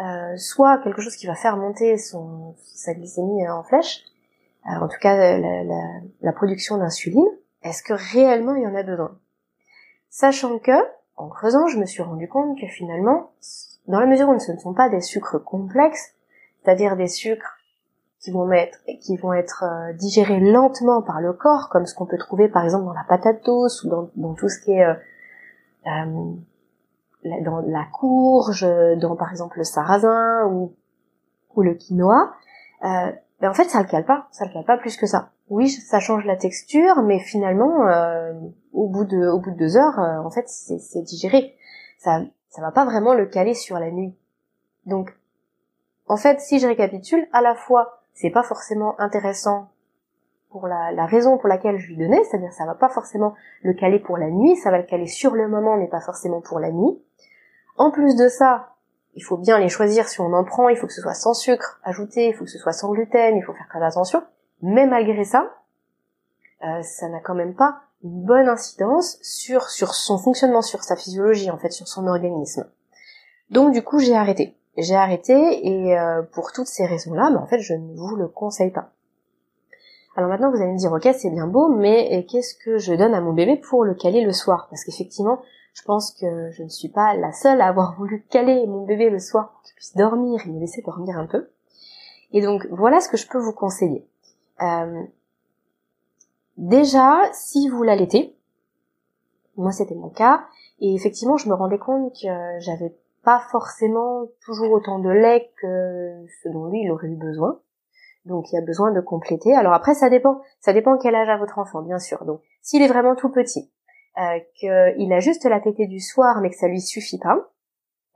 euh, 0.00 0.36
soit 0.38 0.78
quelque 0.78 1.02
chose 1.02 1.16
qui 1.16 1.26
va 1.26 1.34
faire 1.34 1.58
monter 1.58 1.98
son, 1.98 2.54
sa 2.74 2.94
glycémie 2.94 3.46
en 3.48 3.62
flèche, 3.62 4.02
en 4.64 4.88
tout 4.88 4.98
cas 5.00 5.16
la, 5.16 5.64
la, 5.64 5.82
la 6.20 6.32
production 6.32 6.78
d'insuline, 6.78 7.28
est-ce 7.62 7.82
que 7.82 7.94
réellement 8.12 8.54
il 8.54 8.62
y 8.62 8.66
en 8.66 8.74
a 8.74 8.82
besoin? 8.82 9.18
Sachant 10.08 10.58
que, 10.58 10.72
en 11.16 11.28
creusant, 11.28 11.66
je 11.68 11.78
me 11.78 11.86
suis 11.86 12.02
rendu 12.02 12.28
compte 12.28 12.58
que 12.58 12.66
finalement, 12.66 13.30
dans 13.86 14.00
la 14.00 14.06
mesure 14.06 14.28
où 14.28 14.38
ce 14.38 14.52
ne 14.52 14.58
sont 14.58 14.74
pas 14.74 14.88
des 14.88 15.00
sucres 15.00 15.42
complexes, 15.42 16.14
c'est-à-dire 16.62 16.96
des 16.96 17.08
sucres 17.08 17.56
qui 18.20 18.30
vont 18.32 18.50
être, 18.52 18.78
qui 19.00 19.16
vont 19.16 19.32
être 19.32 19.64
euh, 19.64 19.92
digérés 19.94 20.40
lentement 20.40 21.00
par 21.00 21.20
le 21.20 21.32
corps, 21.32 21.68
comme 21.70 21.86
ce 21.86 21.94
qu'on 21.94 22.06
peut 22.06 22.18
trouver 22.18 22.48
par 22.48 22.64
exemple 22.64 22.84
dans 22.84 22.92
la 22.92 23.04
patate 23.04 23.44
douce 23.44 23.82
ou 23.84 23.88
dans, 23.88 24.10
dans 24.16 24.34
tout 24.34 24.48
ce 24.48 24.60
qui 24.60 24.72
est 24.72 24.84
euh, 24.84 24.94
dans 27.24 27.60
la 27.66 27.84
courge, 27.92 28.66
dans 28.98 29.16
par 29.16 29.30
exemple 29.30 29.58
le 29.58 29.64
sarrasin 29.64 30.46
ou, 30.46 30.74
ou 31.54 31.62
le 31.62 31.74
quinoa, 31.74 32.34
euh, 32.84 33.12
ben 33.40 33.50
en 33.50 33.54
fait 33.54 33.64
ça 33.64 33.80
le 33.80 33.88
cale 33.88 34.04
pas, 34.04 34.28
ça 34.30 34.44
le 34.44 34.52
cale 34.52 34.64
pas 34.64 34.76
plus 34.76 34.96
que 34.96 35.06
ça. 35.06 35.30
Oui, 35.48 35.68
ça 35.68 35.98
change 35.98 36.24
la 36.24 36.36
texture, 36.36 37.02
mais 37.02 37.18
finalement, 37.18 37.86
euh, 37.86 38.34
au 38.72 38.88
bout 38.88 39.04
de 39.04 39.28
au 39.28 39.40
bout 39.40 39.50
de 39.50 39.56
deux 39.56 39.76
heures, 39.76 39.98
euh, 39.98 40.18
en 40.18 40.30
fait 40.30 40.48
c'est 40.48 41.02
digéré. 41.02 41.56
Ça 41.98 42.20
ça 42.48 42.62
va 42.62 42.70
pas 42.70 42.84
vraiment 42.84 43.14
le 43.14 43.26
caler 43.26 43.54
sur 43.54 43.78
la 43.78 43.90
nuit. 43.90 44.14
Donc, 44.84 45.16
en 46.08 46.16
fait, 46.16 46.40
si 46.40 46.58
je 46.58 46.66
récapitule, 46.66 47.26
à 47.32 47.40
la 47.40 47.54
fois 47.54 48.02
c'est 48.12 48.30
pas 48.30 48.42
forcément 48.42 48.98
intéressant 49.00 49.70
pour 50.50 50.66
la, 50.66 50.90
la, 50.90 51.06
raison 51.06 51.38
pour 51.38 51.48
laquelle 51.48 51.78
je 51.78 51.86
lui 51.86 51.96
donnais, 51.96 52.22
c'est-à-dire 52.24 52.52
ça 52.52 52.66
va 52.66 52.74
pas 52.74 52.88
forcément 52.88 53.34
le 53.62 53.72
caler 53.72 54.00
pour 54.00 54.18
la 54.18 54.30
nuit, 54.30 54.56
ça 54.56 54.70
va 54.70 54.78
le 54.78 54.84
caler 54.84 55.06
sur 55.06 55.34
le 55.34 55.48
moment, 55.48 55.76
mais 55.76 55.86
pas 55.86 56.00
forcément 56.00 56.40
pour 56.40 56.58
la 56.58 56.72
nuit. 56.72 57.00
En 57.76 57.92
plus 57.92 58.16
de 58.16 58.28
ça, 58.28 58.74
il 59.14 59.22
faut 59.22 59.36
bien 59.36 59.58
les 59.58 59.68
choisir 59.68 60.08
si 60.08 60.20
on 60.20 60.32
en 60.32 60.44
prend, 60.44 60.68
il 60.68 60.76
faut 60.76 60.86
que 60.86 60.92
ce 60.92 61.02
soit 61.02 61.14
sans 61.14 61.34
sucre 61.34 61.80
ajouté, 61.82 62.28
il 62.28 62.34
faut 62.34 62.44
que 62.44 62.50
ce 62.50 62.58
soit 62.58 62.72
sans 62.72 62.92
gluten, 62.92 63.36
il 63.36 63.42
faut 63.42 63.52
faire 63.52 63.68
très 63.68 63.82
attention. 63.82 64.22
Mais 64.62 64.86
malgré 64.86 65.24
ça, 65.24 65.50
euh, 66.64 66.82
ça 66.82 67.08
n'a 67.08 67.20
quand 67.20 67.34
même 67.34 67.54
pas 67.54 67.80
une 68.04 68.22
bonne 68.24 68.48
incidence 68.48 69.18
sur, 69.22 69.68
sur 69.68 69.94
son 69.94 70.18
fonctionnement, 70.18 70.62
sur 70.62 70.82
sa 70.82 70.96
physiologie, 70.96 71.50
en 71.50 71.58
fait, 71.58 71.70
sur 71.70 71.88
son 71.88 72.06
organisme. 72.06 72.66
Donc 73.50 73.72
du 73.72 73.82
coup, 73.82 73.98
j'ai 73.98 74.14
arrêté. 74.14 74.56
J'ai 74.76 74.94
arrêté 74.94 75.66
et 75.66 75.98
euh, 75.98 76.22
pour 76.22 76.52
toutes 76.52 76.68
ces 76.68 76.86
raisons-là, 76.86 77.30
mais 77.30 77.38
en 77.38 77.46
fait, 77.46 77.58
je 77.58 77.74
ne 77.74 77.94
vous 77.94 78.16
le 78.16 78.28
conseille 78.28 78.70
pas. 78.70 78.92
Alors 80.16 80.28
maintenant, 80.28 80.50
vous 80.50 80.56
allez 80.56 80.72
me 80.72 80.78
dire, 80.78 80.92
ok, 80.92 81.08
c'est 81.16 81.30
bien 81.30 81.46
beau, 81.46 81.68
mais 81.68 82.26
qu'est-ce 82.28 82.54
que 82.54 82.78
je 82.78 82.94
donne 82.94 83.14
à 83.14 83.20
mon 83.20 83.32
bébé 83.32 83.56
pour 83.56 83.84
le 83.84 83.94
caler 83.94 84.24
le 84.24 84.32
soir? 84.32 84.66
Parce 84.70 84.84
qu'effectivement, 84.84 85.40
je 85.74 85.82
pense 85.82 86.12
que 86.12 86.50
je 86.50 86.62
ne 86.62 86.68
suis 86.68 86.88
pas 86.88 87.14
la 87.14 87.32
seule 87.32 87.60
à 87.60 87.68
avoir 87.68 87.94
voulu 87.98 88.24
caler 88.30 88.66
mon 88.66 88.84
bébé 88.84 89.10
le 89.10 89.18
soir 89.18 89.50
pour 89.50 89.62
qu'il 89.62 89.74
puisse 89.74 89.96
dormir 89.96 90.40
et 90.46 90.50
me 90.50 90.60
laisser 90.60 90.82
dormir 90.82 91.18
un 91.18 91.26
peu. 91.26 91.50
Et 92.32 92.40
donc 92.40 92.66
voilà 92.70 93.00
ce 93.00 93.08
que 93.08 93.16
je 93.16 93.26
peux 93.26 93.38
vous 93.38 93.52
conseiller. 93.52 94.06
Euh, 94.62 95.02
déjà, 96.56 97.20
si 97.32 97.68
vous 97.68 97.82
l'allaitez, 97.82 98.36
moi 99.56 99.72
c'était 99.72 99.94
mon 99.94 100.10
cas, 100.10 100.44
et 100.80 100.94
effectivement 100.94 101.36
je 101.36 101.48
me 101.48 101.54
rendais 101.54 101.78
compte 101.78 102.14
que 102.14 102.60
j'avais 102.60 102.94
pas 103.22 103.40
forcément 103.50 104.26
toujours 104.44 104.72
autant 104.72 104.98
de 104.98 105.10
lait 105.10 105.50
que 105.60 106.24
ce 106.42 106.48
dont 106.48 106.66
lui 106.66 106.82
il 106.82 106.90
aurait 106.90 107.08
eu 107.08 107.16
besoin. 107.16 107.60
Donc 108.26 108.52
il 108.52 108.54
y 108.54 108.58
a 108.58 108.62
besoin 108.64 108.92
de 108.92 109.00
compléter. 109.00 109.54
Alors 109.54 109.72
après 109.72 109.94
ça 109.94 110.08
dépend, 110.10 110.40
ça 110.60 110.72
dépend 110.72 110.98
quel 110.98 111.14
âge 111.14 111.28
a 111.28 111.36
votre 111.36 111.58
enfant, 111.58 111.82
bien 111.82 111.98
sûr. 111.98 112.24
Donc 112.24 112.40
s'il 112.62 112.82
est 112.82 112.88
vraiment 112.88 113.14
tout 113.14 113.30
petit, 113.30 113.70
euh, 114.20 114.38
qu'il 114.54 115.12
a 115.12 115.20
juste 115.20 115.44
la 115.44 115.60
tétée 115.60 115.86
du 115.86 116.00
soir 116.00 116.40
mais 116.40 116.50
que 116.50 116.56
ça 116.56 116.68
lui 116.68 116.80
suffit 116.80 117.18
pas, 117.18 117.36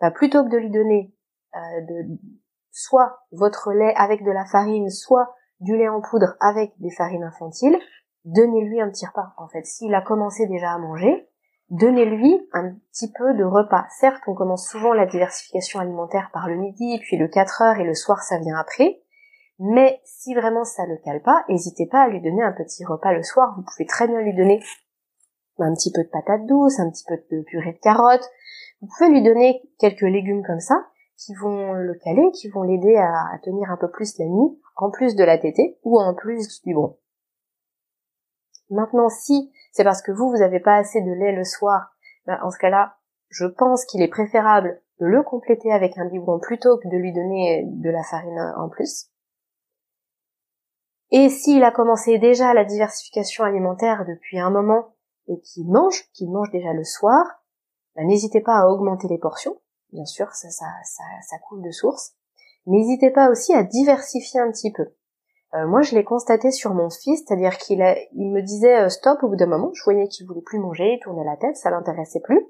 bah, 0.00 0.10
plutôt 0.10 0.44
que 0.44 0.50
de 0.50 0.58
lui 0.58 0.70
donner 0.70 1.14
euh, 1.54 1.80
de, 1.88 2.18
soit 2.70 3.20
votre 3.32 3.72
lait 3.72 3.94
avec 3.96 4.24
de 4.24 4.30
la 4.30 4.44
farine, 4.44 4.90
soit 4.90 5.34
du 5.60 5.76
lait 5.76 5.88
en 5.88 6.00
poudre 6.00 6.36
avec 6.40 6.72
des 6.80 6.90
farines 6.90 7.22
infantiles, 7.22 7.78
donnez-lui 8.24 8.80
un 8.80 8.90
petit 8.90 9.06
repas. 9.06 9.32
En 9.38 9.48
fait, 9.48 9.64
s'il 9.64 9.94
a 9.94 10.02
commencé 10.02 10.46
déjà 10.46 10.72
à 10.72 10.78
manger, 10.78 11.28
donnez-lui 11.70 12.48
un 12.52 12.74
petit 12.90 13.10
peu 13.12 13.34
de 13.34 13.44
repas. 13.44 13.86
Certes, 14.00 14.22
on 14.26 14.34
commence 14.34 14.68
souvent 14.68 14.92
la 14.92 15.06
diversification 15.06 15.80
alimentaire 15.80 16.30
par 16.32 16.48
le 16.48 16.56
midi, 16.56 16.98
puis 17.00 17.16
le 17.16 17.28
4 17.28 17.62
heures 17.62 17.78
et 17.78 17.84
le 17.84 17.94
soir 17.94 18.22
ça 18.22 18.38
vient 18.38 18.58
après. 18.58 19.00
Mais 19.60 20.00
si 20.04 20.34
vraiment 20.34 20.64
ça 20.64 20.86
ne 20.86 20.96
cale 20.96 21.22
pas, 21.22 21.44
n'hésitez 21.48 21.86
pas 21.86 22.02
à 22.02 22.08
lui 22.08 22.20
donner 22.20 22.42
un 22.42 22.52
petit 22.52 22.84
repas 22.84 23.12
le 23.12 23.22
soir. 23.22 23.54
Vous 23.56 23.62
pouvez 23.62 23.86
très 23.86 24.08
bien 24.08 24.20
lui 24.20 24.34
donner 24.34 24.60
un 25.58 25.74
petit 25.74 25.92
peu 25.92 26.02
de 26.02 26.08
patates 26.08 26.46
douces, 26.46 26.80
un 26.80 26.90
petit 26.90 27.04
peu 27.06 27.16
de 27.16 27.42
purée 27.42 27.72
de 27.72 27.78
carottes. 27.78 28.28
Vous 28.80 28.88
pouvez 28.88 29.10
lui 29.10 29.22
donner 29.22 29.62
quelques 29.78 30.02
légumes 30.02 30.44
comme 30.44 30.60
ça 30.60 30.86
qui 31.16 31.34
vont 31.34 31.72
le 31.72 31.94
caler, 31.94 32.30
qui 32.32 32.48
vont 32.48 32.62
l'aider 32.62 32.96
à, 32.96 33.38
tenir 33.42 33.70
un 33.70 33.76
peu 33.76 33.90
plus 33.90 34.18
la 34.18 34.26
nuit, 34.26 34.60
en 34.76 34.90
plus 34.90 35.14
de 35.14 35.24
la 35.24 35.38
tétée 35.38 35.78
ou 35.84 35.98
en 35.98 36.14
plus 36.14 36.48
du 36.48 36.70
biberon. 36.70 36.98
Maintenant, 38.70 39.08
si 39.08 39.52
c'est 39.72 39.84
parce 39.84 40.02
que 40.02 40.12
vous, 40.12 40.30
vous 40.30 40.38
n'avez 40.38 40.60
pas 40.60 40.76
assez 40.76 41.00
de 41.00 41.12
lait 41.12 41.32
le 41.32 41.44
soir, 41.44 41.94
ben, 42.26 42.38
en 42.42 42.50
ce 42.50 42.58
cas-là, 42.58 42.96
je 43.28 43.46
pense 43.46 43.84
qu'il 43.84 44.02
est 44.02 44.08
préférable 44.08 44.80
de 45.00 45.06
le 45.06 45.22
compléter 45.22 45.72
avec 45.72 45.96
un 45.98 46.06
biberon 46.06 46.38
plutôt 46.38 46.78
que 46.78 46.88
de 46.88 46.96
lui 46.96 47.12
donner 47.12 47.64
de 47.66 47.90
la 47.90 48.02
farine 48.02 48.54
en 48.56 48.68
plus. 48.68 49.08
Et 51.10 51.28
s'il 51.28 51.62
a 51.62 51.70
commencé 51.70 52.18
déjà 52.18 52.54
la 52.54 52.64
diversification 52.64 53.44
alimentaire 53.44 54.04
depuis 54.06 54.38
un 54.38 54.50
moment 54.50 54.93
et 55.28 55.40
qu'il 55.40 55.68
mange, 55.70 56.10
qu'il 56.12 56.30
mange 56.30 56.50
déjà 56.50 56.72
le 56.72 56.84
soir, 56.84 57.24
ben, 57.96 58.06
n'hésitez 58.06 58.40
pas 58.40 58.58
à 58.58 58.66
augmenter 58.66 59.08
les 59.08 59.18
portions. 59.18 59.60
Bien 59.92 60.04
sûr, 60.04 60.32
ça, 60.32 60.50
ça, 60.50 60.66
ça, 60.84 61.04
ça 61.28 61.36
coule 61.48 61.62
de 61.62 61.70
source. 61.70 62.14
N'hésitez 62.66 63.10
pas 63.10 63.30
aussi 63.30 63.54
à 63.54 63.62
diversifier 63.62 64.40
un 64.40 64.50
petit 64.50 64.72
peu. 64.72 64.86
Euh, 65.54 65.66
moi, 65.68 65.82
je 65.82 65.94
l'ai 65.94 66.02
constaté 66.02 66.50
sur 66.50 66.74
mon 66.74 66.90
fils, 66.90 67.22
c'est-à-dire 67.24 67.56
qu'il 67.58 67.80
il 68.12 68.32
me 68.32 68.42
disait 68.42 68.84
euh, 68.84 68.88
stop 68.88 69.22
au 69.22 69.28
bout 69.28 69.36
d'un 69.36 69.46
moment. 69.46 69.70
Je 69.72 69.84
voyais 69.84 70.08
qu'il 70.08 70.26
voulait 70.26 70.42
plus 70.42 70.58
manger, 70.58 70.94
il 70.94 71.00
tournait 71.00 71.24
la 71.24 71.36
tête, 71.36 71.56
ça 71.56 71.70
l'intéressait 71.70 72.20
plus. 72.20 72.44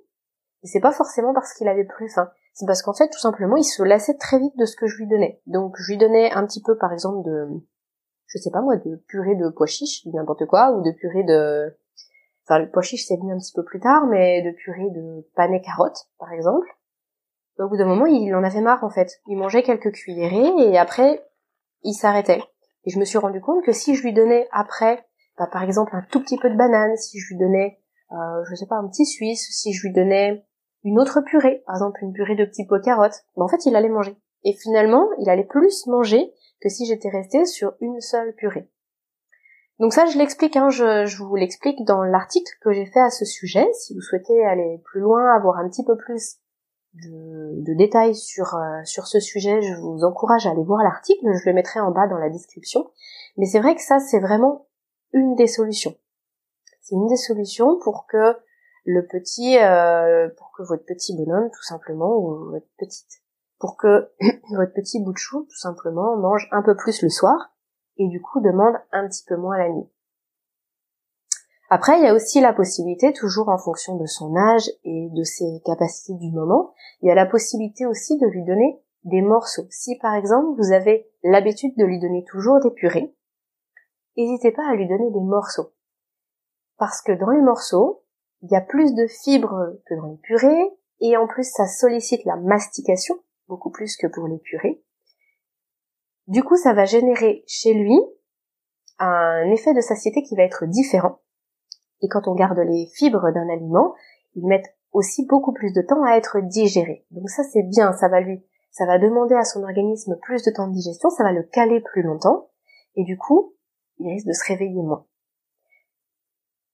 Et 0.62 0.66
c'est 0.66 0.80
pas 0.80 0.92
forcément 0.92 1.34
parce 1.34 1.52
qu'il 1.52 1.68
avait 1.68 1.84
plus 1.84 2.08
faim. 2.08 2.30
C'est 2.54 2.66
parce 2.66 2.82
qu'en 2.82 2.94
fait, 2.94 3.08
tout 3.10 3.18
simplement, 3.18 3.56
il 3.56 3.64
se 3.64 3.82
lassait 3.82 4.16
très 4.16 4.38
vite 4.38 4.56
de 4.56 4.64
ce 4.64 4.76
que 4.76 4.86
je 4.86 4.96
lui 4.96 5.06
donnais. 5.06 5.42
Donc, 5.46 5.74
je 5.76 5.92
lui 5.92 5.98
donnais 5.98 6.30
un 6.32 6.46
petit 6.46 6.62
peu, 6.62 6.78
par 6.78 6.92
exemple, 6.92 7.28
de, 7.28 7.48
je 8.26 8.38
sais 8.38 8.50
pas 8.50 8.62
moi, 8.62 8.76
de 8.76 8.96
purée 9.08 9.34
de 9.34 9.50
pois 9.50 9.66
chiches, 9.66 10.06
n'importe 10.06 10.46
quoi, 10.46 10.70
ou 10.70 10.80
de 10.80 10.92
purée 10.92 11.24
de, 11.24 11.76
enfin, 12.44 12.58
le 12.60 12.70
pois 12.70 12.82
chiche, 12.82 13.06
c'est 13.06 13.16
venu 13.16 13.32
un 13.32 13.38
petit 13.38 13.52
peu 13.54 13.64
plus 13.64 13.80
tard, 13.80 14.06
mais 14.06 14.42
de 14.42 14.50
purée 14.50 14.90
de 14.90 15.26
panais 15.34 15.60
carottes, 15.60 16.08
par 16.18 16.32
exemple. 16.32 16.68
Au 17.58 17.68
bout 17.68 17.76
d'un 17.76 17.86
moment, 17.86 18.06
il 18.06 18.34
en 18.34 18.42
avait 18.42 18.60
marre, 18.60 18.84
en 18.84 18.90
fait. 18.90 19.20
Il 19.26 19.36
mangeait 19.36 19.62
quelques 19.62 19.92
cuillerées, 19.92 20.52
et 20.58 20.78
après, 20.78 21.24
il 21.82 21.94
s'arrêtait. 21.94 22.42
Et 22.84 22.90
je 22.90 22.98
me 22.98 23.04
suis 23.04 23.18
rendu 23.18 23.40
compte 23.40 23.64
que 23.64 23.72
si 23.72 23.94
je 23.94 24.02
lui 24.02 24.12
donnais 24.12 24.48
après, 24.52 25.06
bah, 25.38 25.48
par 25.50 25.62
exemple, 25.62 25.94
un 25.94 26.02
tout 26.10 26.20
petit 26.20 26.38
peu 26.38 26.50
de 26.50 26.56
banane, 26.56 26.96
si 26.96 27.18
je 27.18 27.28
lui 27.28 27.38
donnais, 27.38 27.80
euh, 28.12 28.44
je 28.48 28.54
sais 28.54 28.66
pas, 28.66 28.76
un 28.76 28.88
petit 28.88 29.06
suisse, 29.06 29.48
si 29.50 29.72
je 29.72 29.86
lui 29.86 29.92
donnais 29.92 30.44
une 30.82 31.00
autre 31.00 31.22
purée, 31.22 31.62
par 31.66 31.76
exemple 31.76 32.00
une 32.02 32.12
purée 32.12 32.36
de 32.36 32.44
petits 32.44 32.66
pots 32.66 32.80
carottes, 32.80 33.24
bah, 33.36 33.44
en 33.44 33.48
fait, 33.48 33.64
il 33.66 33.76
allait 33.76 33.88
manger. 33.88 34.16
Et 34.44 34.52
finalement, 34.52 35.08
il 35.18 35.30
allait 35.30 35.44
plus 35.44 35.86
manger 35.86 36.32
que 36.60 36.68
si 36.68 36.86
j'étais 36.86 37.08
restée 37.08 37.46
sur 37.46 37.74
une 37.80 38.00
seule 38.00 38.34
purée. 38.34 38.68
Donc 39.80 39.92
ça, 39.92 40.06
je 40.06 40.16
l'explique, 40.18 40.56
hein, 40.56 40.70
je, 40.70 41.04
je 41.04 41.22
vous 41.22 41.34
l'explique 41.34 41.84
dans 41.84 42.02
l'article 42.04 42.52
que 42.62 42.72
j'ai 42.72 42.86
fait 42.86 43.00
à 43.00 43.10
ce 43.10 43.24
sujet. 43.24 43.66
Si 43.72 43.94
vous 43.94 44.00
souhaitez 44.00 44.44
aller 44.44 44.80
plus 44.84 45.00
loin, 45.00 45.34
avoir 45.34 45.58
un 45.58 45.68
petit 45.68 45.84
peu 45.84 45.96
plus 45.96 46.38
de, 46.94 47.74
détails 47.74 48.14
sur, 48.14 48.54
euh, 48.54 48.84
sur 48.84 49.06
ce 49.06 49.18
sujet, 49.18 49.62
je 49.62 49.74
vous 49.74 50.04
encourage 50.04 50.46
à 50.46 50.50
aller 50.50 50.62
voir 50.62 50.82
l'article, 50.82 51.26
je 51.34 51.48
le 51.48 51.54
mettrai 51.54 51.80
en 51.80 51.90
bas 51.90 52.06
dans 52.06 52.18
la 52.18 52.30
description. 52.30 52.88
Mais 53.36 53.46
c'est 53.46 53.58
vrai 53.58 53.74
que 53.74 53.82
ça, 53.82 53.98
c'est 53.98 54.20
vraiment 54.20 54.68
une 55.12 55.34
des 55.34 55.48
solutions. 55.48 55.96
C'est 56.82 56.94
une 56.94 57.08
des 57.08 57.16
solutions 57.16 57.78
pour 57.82 58.06
que 58.06 58.36
le 58.84 59.06
petit, 59.06 59.58
euh, 59.58 60.28
pour 60.36 60.52
que 60.52 60.62
votre 60.62 60.84
petit 60.84 61.16
bonhomme, 61.16 61.50
tout 61.50 61.62
simplement, 61.62 62.16
ou 62.16 62.50
votre 62.50 62.66
petite, 62.78 63.22
pour 63.58 63.76
que 63.76 64.10
votre 64.54 64.72
petit 64.72 65.02
bout 65.02 65.12
de 65.12 65.18
chou, 65.18 65.46
tout 65.50 65.58
simplement, 65.58 66.16
mange 66.16 66.48
un 66.52 66.62
peu 66.62 66.76
plus 66.76 67.02
le 67.02 67.08
soir, 67.08 67.53
et 67.96 68.08
du 68.08 68.20
coup 68.20 68.40
demande 68.40 68.74
un 68.92 69.06
petit 69.08 69.24
peu 69.26 69.36
moins 69.36 69.58
la 69.58 69.68
nuit. 69.68 69.88
Après, 71.70 71.98
il 71.98 72.04
y 72.04 72.06
a 72.06 72.14
aussi 72.14 72.40
la 72.40 72.52
possibilité, 72.52 73.12
toujours 73.12 73.48
en 73.48 73.58
fonction 73.58 73.96
de 73.96 74.06
son 74.06 74.36
âge 74.36 74.70
et 74.84 75.08
de 75.10 75.22
ses 75.24 75.60
capacités 75.64 76.14
du 76.14 76.30
moment, 76.30 76.72
il 77.00 77.08
y 77.08 77.10
a 77.10 77.14
la 77.14 77.26
possibilité 77.26 77.86
aussi 77.86 78.18
de 78.18 78.26
lui 78.26 78.44
donner 78.44 78.80
des 79.04 79.22
morceaux. 79.22 79.66
Si 79.70 79.98
par 79.98 80.14
exemple 80.14 80.56
vous 80.58 80.72
avez 80.72 81.08
l'habitude 81.22 81.76
de 81.76 81.84
lui 81.84 81.98
donner 81.98 82.24
toujours 82.30 82.60
des 82.60 82.70
purées, 82.70 83.14
n'hésitez 84.16 84.52
pas 84.52 84.66
à 84.68 84.74
lui 84.74 84.86
donner 84.86 85.10
des 85.10 85.20
morceaux. 85.20 85.72
Parce 86.78 87.02
que 87.02 87.12
dans 87.12 87.30
les 87.30 87.42
morceaux, 87.42 88.04
il 88.42 88.50
y 88.52 88.56
a 88.56 88.60
plus 88.60 88.94
de 88.94 89.06
fibres 89.06 89.78
que 89.86 89.94
dans 89.94 90.06
les 90.06 90.18
purées, 90.18 90.70
et 91.00 91.16
en 91.16 91.26
plus 91.26 91.50
ça 91.50 91.66
sollicite 91.66 92.24
la 92.24 92.36
mastication, 92.36 93.16
beaucoup 93.48 93.70
plus 93.70 93.96
que 93.96 94.06
pour 94.06 94.28
les 94.28 94.38
purées. 94.38 94.83
Du 96.26 96.42
coup, 96.42 96.56
ça 96.56 96.72
va 96.72 96.84
générer 96.84 97.44
chez 97.46 97.74
lui 97.74 97.98
un 98.98 99.50
effet 99.50 99.74
de 99.74 99.80
satiété 99.80 100.22
qui 100.22 100.36
va 100.36 100.42
être 100.42 100.66
différent 100.66 101.18
et 102.04 102.08
quand 102.08 102.28
on 102.28 102.34
garde 102.34 102.58
les 102.58 102.86
fibres 102.94 103.32
d'un 103.32 103.48
aliment, 103.48 103.94
ils 104.34 104.46
mettent 104.46 104.76
aussi 104.92 105.26
beaucoup 105.26 105.52
plus 105.52 105.72
de 105.72 105.80
temps 105.80 106.04
à 106.04 106.16
être 106.16 106.40
digérés. 106.40 107.04
Donc 107.10 107.28
ça 107.30 107.42
c'est 107.42 107.62
bien, 107.62 107.92
ça 107.94 108.08
va 108.08 108.20
lui, 108.20 108.44
ça 108.70 108.84
va 108.86 108.98
demander 108.98 109.34
à 109.34 109.44
son 109.44 109.62
organisme 109.62 110.16
plus 110.20 110.42
de 110.44 110.50
temps 110.50 110.68
de 110.68 110.74
digestion, 110.74 111.08
ça 111.10 111.24
va 111.24 111.32
le 111.32 111.42
caler 111.42 111.80
plus 111.80 112.02
longtemps, 112.02 112.50
et 112.94 113.04
du 113.04 113.16
coup, 113.16 113.54
il 113.98 114.10
risque 114.10 114.26
de 114.26 114.32
se 114.32 114.46
réveiller 114.46 114.82
moins. 114.82 115.06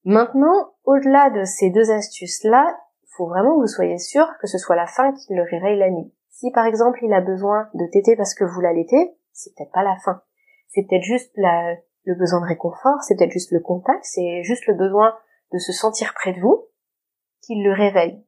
Maintenant, 0.05 0.73
au-delà 0.85 1.31
de 1.31 1.45
ces 1.45 1.71
deux 1.71 1.91
astuces-là, 1.91 2.77
il 3.05 3.09
faut 3.17 3.29
vraiment 3.29 3.55
que 3.55 3.61
vous 3.61 3.67
soyez 3.67 3.99
sûr 3.99 4.27
que 4.41 4.47
ce 4.47 4.59
soit 4.59 4.77
la 4.77 4.87
faim 4.87 5.13
qui 5.13 5.35
le 5.35 5.43
réveille 5.43 5.79
la 5.79 5.91
nuit. 5.91 6.13
Si 6.31 6.51
par 6.51 6.67
exemple 6.67 7.01
il 7.03 7.13
a 7.13 7.21
besoin 7.21 7.69
de 7.75 7.87
téter 7.93 8.17
parce 8.17 8.35
que 8.35 8.45
vous 8.45 8.61
l'allaitez, 8.61 9.15
c'est 9.33 9.55
peut-être 9.55 9.73
pas 9.73 9.83
la 9.83 9.97
faim. 10.05 10.23
C'est 10.69 10.87
peut-être 10.89 11.03
juste 11.03 11.33
le 11.37 12.15
besoin 12.15 12.41
de 12.41 12.47
réconfort, 12.47 13.03
c'est 13.03 13.17
peut-être 13.17 13.33
juste 13.33 13.53
le 13.53 13.61
contact, 13.61 14.05
c'est 14.05 14.43
juste 14.43 14.67
le 14.67 14.75
besoin 14.75 15.17
de 15.53 15.59
se 15.59 15.73
sentir 15.73 16.15
près 16.15 16.33
de 16.33 16.41
vous 16.41 16.69
qui 17.43 17.63
le 17.63 17.73
réveille. 17.73 18.25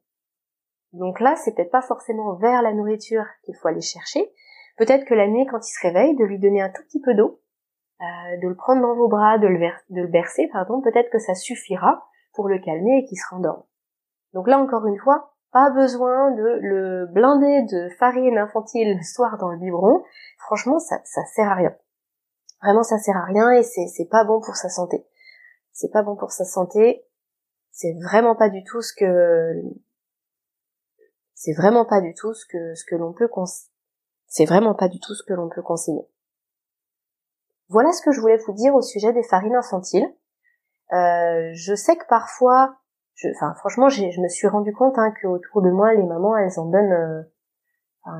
Donc 0.91 1.19
là, 1.19 1.35
c'est 1.35 1.55
peut-être 1.55 1.71
pas 1.71 1.81
forcément 1.81 2.35
vers 2.35 2.61
la 2.61 2.73
nourriture 2.73 3.25
qu'il 3.43 3.55
faut 3.55 3.67
aller 3.67 3.81
chercher. 3.81 4.31
Peut-être 4.77 5.05
que 5.05 5.13
la 5.13 5.27
nuit, 5.27 5.45
quand 5.49 5.59
il 5.59 5.71
se 5.71 5.87
réveille, 5.87 6.15
de 6.15 6.23
lui 6.23 6.39
donner 6.39 6.61
un 6.61 6.69
tout 6.69 6.83
petit 6.83 7.01
peu 7.01 7.13
d'eau, 7.13 7.41
euh, 8.01 8.37
de 8.41 8.47
le 8.47 8.55
prendre 8.55 8.81
dans 8.81 8.95
vos 8.95 9.07
bras, 9.07 9.37
de 9.37 9.47
le, 9.47 9.59
de 9.59 10.01
le 10.01 10.07
bercer, 10.07 10.49
pardon, 10.51 10.81
peut-être 10.81 11.09
que 11.09 11.19
ça 11.19 11.35
suffira 11.35 12.03
pour 12.33 12.47
le 12.47 12.59
calmer 12.59 12.99
et 12.99 13.05
qu'il 13.05 13.17
se 13.17 13.27
rendorme. 13.29 13.63
Donc 14.33 14.47
là, 14.47 14.59
encore 14.59 14.85
une 14.87 14.97
fois, 14.97 15.32
pas 15.53 15.69
besoin 15.69 16.31
de 16.31 16.59
le 16.61 17.05
blinder 17.05 17.61
de 17.71 17.89
farine 17.99 18.37
infantile 18.37 18.97
le 18.97 19.03
soir 19.03 19.37
dans 19.37 19.49
le 19.49 19.57
biberon. 19.57 20.03
Franchement, 20.39 20.79
ça, 20.79 20.99
ça 21.05 21.23
sert 21.35 21.49
à 21.49 21.55
rien. 21.55 21.75
Vraiment, 22.61 22.83
ça 22.83 22.97
sert 22.97 23.15
à 23.15 23.25
rien 23.25 23.51
et 23.51 23.63
c'est, 23.63 24.09
pas 24.09 24.23
bon 24.23 24.41
pour 24.41 24.55
sa 24.55 24.69
santé. 24.69 25.05
C'est 25.71 25.91
pas 25.91 26.01
bon 26.01 26.15
pour 26.15 26.31
sa 26.31 26.43
santé. 26.43 27.05
C'est 27.71 27.93
vraiment 28.03 28.35
pas 28.35 28.49
du 28.49 28.63
tout 28.63 28.81
ce 28.81 28.93
que, 28.93 29.53
c'est 31.33 31.53
vraiment 31.53 31.85
pas 31.85 32.01
du 32.01 32.13
tout 32.13 32.33
ce 32.33 32.45
que, 32.45 32.73
ce 32.73 32.85
que 32.85 32.95
l'on 32.95 33.13
peut 33.13 33.29
c'est 34.27 34.45
vraiment 34.45 34.73
pas 34.73 34.87
du 34.87 34.99
tout 34.99 35.13
ce 35.13 35.23
que 35.23 35.33
l'on 35.33 35.49
peut 35.49 35.61
conseiller. 35.61 36.07
Voilà 37.69 37.91
ce 37.91 38.01
que 38.01 38.11
je 38.11 38.19
voulais 38.19 38.37
vous 38.37 38.53
dire 38.53 38.73
au 38.75 38.81
sujet 38.81 39.13
des 39.13 39.23
farines 39.23 39.55
infantiles. 39.55 40.07
Euh, 40.93 41.51
je 41.53 41.75
sais 41.75 41.95
que 41.95 42.05
parfois, 42.07 42.77
je, 43.15 43.27
enfin 43.35 43.53
franchement, 43.55 43.89
je 43.89 44.21
me 44.21 44.27
suis 44.27 44.47
rendu 44.47 44.73
compte 44.73 44.97
hein, 44.97 45.11
que 45.21 45.27
autour 45.27 45.61
de 45.61 45.69
moi, 45.69 45.93
les 45.93 46.03
mamans, 46.03 46.35
elles 46.37 46.59
en 46.59 46.65
donnent. 46.65 47.25
Euh, 48.07 48.11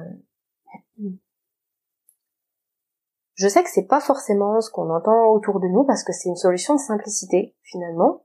je 3.36 3.48
sais 3.48 3.64
que 3.64 3.70
c'est 3.70 3.88
pas 3.88 4.00
forcément 4.00 4.62
ce 4.62 4.70
qu'on 4.70 4.90
entend 4.90 5.28
autour 5.32 5.60
de 5.60 5.68
nous 5.68 5.84
parce 5.84 6.04
que 6.04 6.14
c'est 6.14 6.30
une 6.30 6.36
solution 6.36 6.76
de 6.76 6.80
simplicité 6.80 7.56
finalement. 7.64 8.24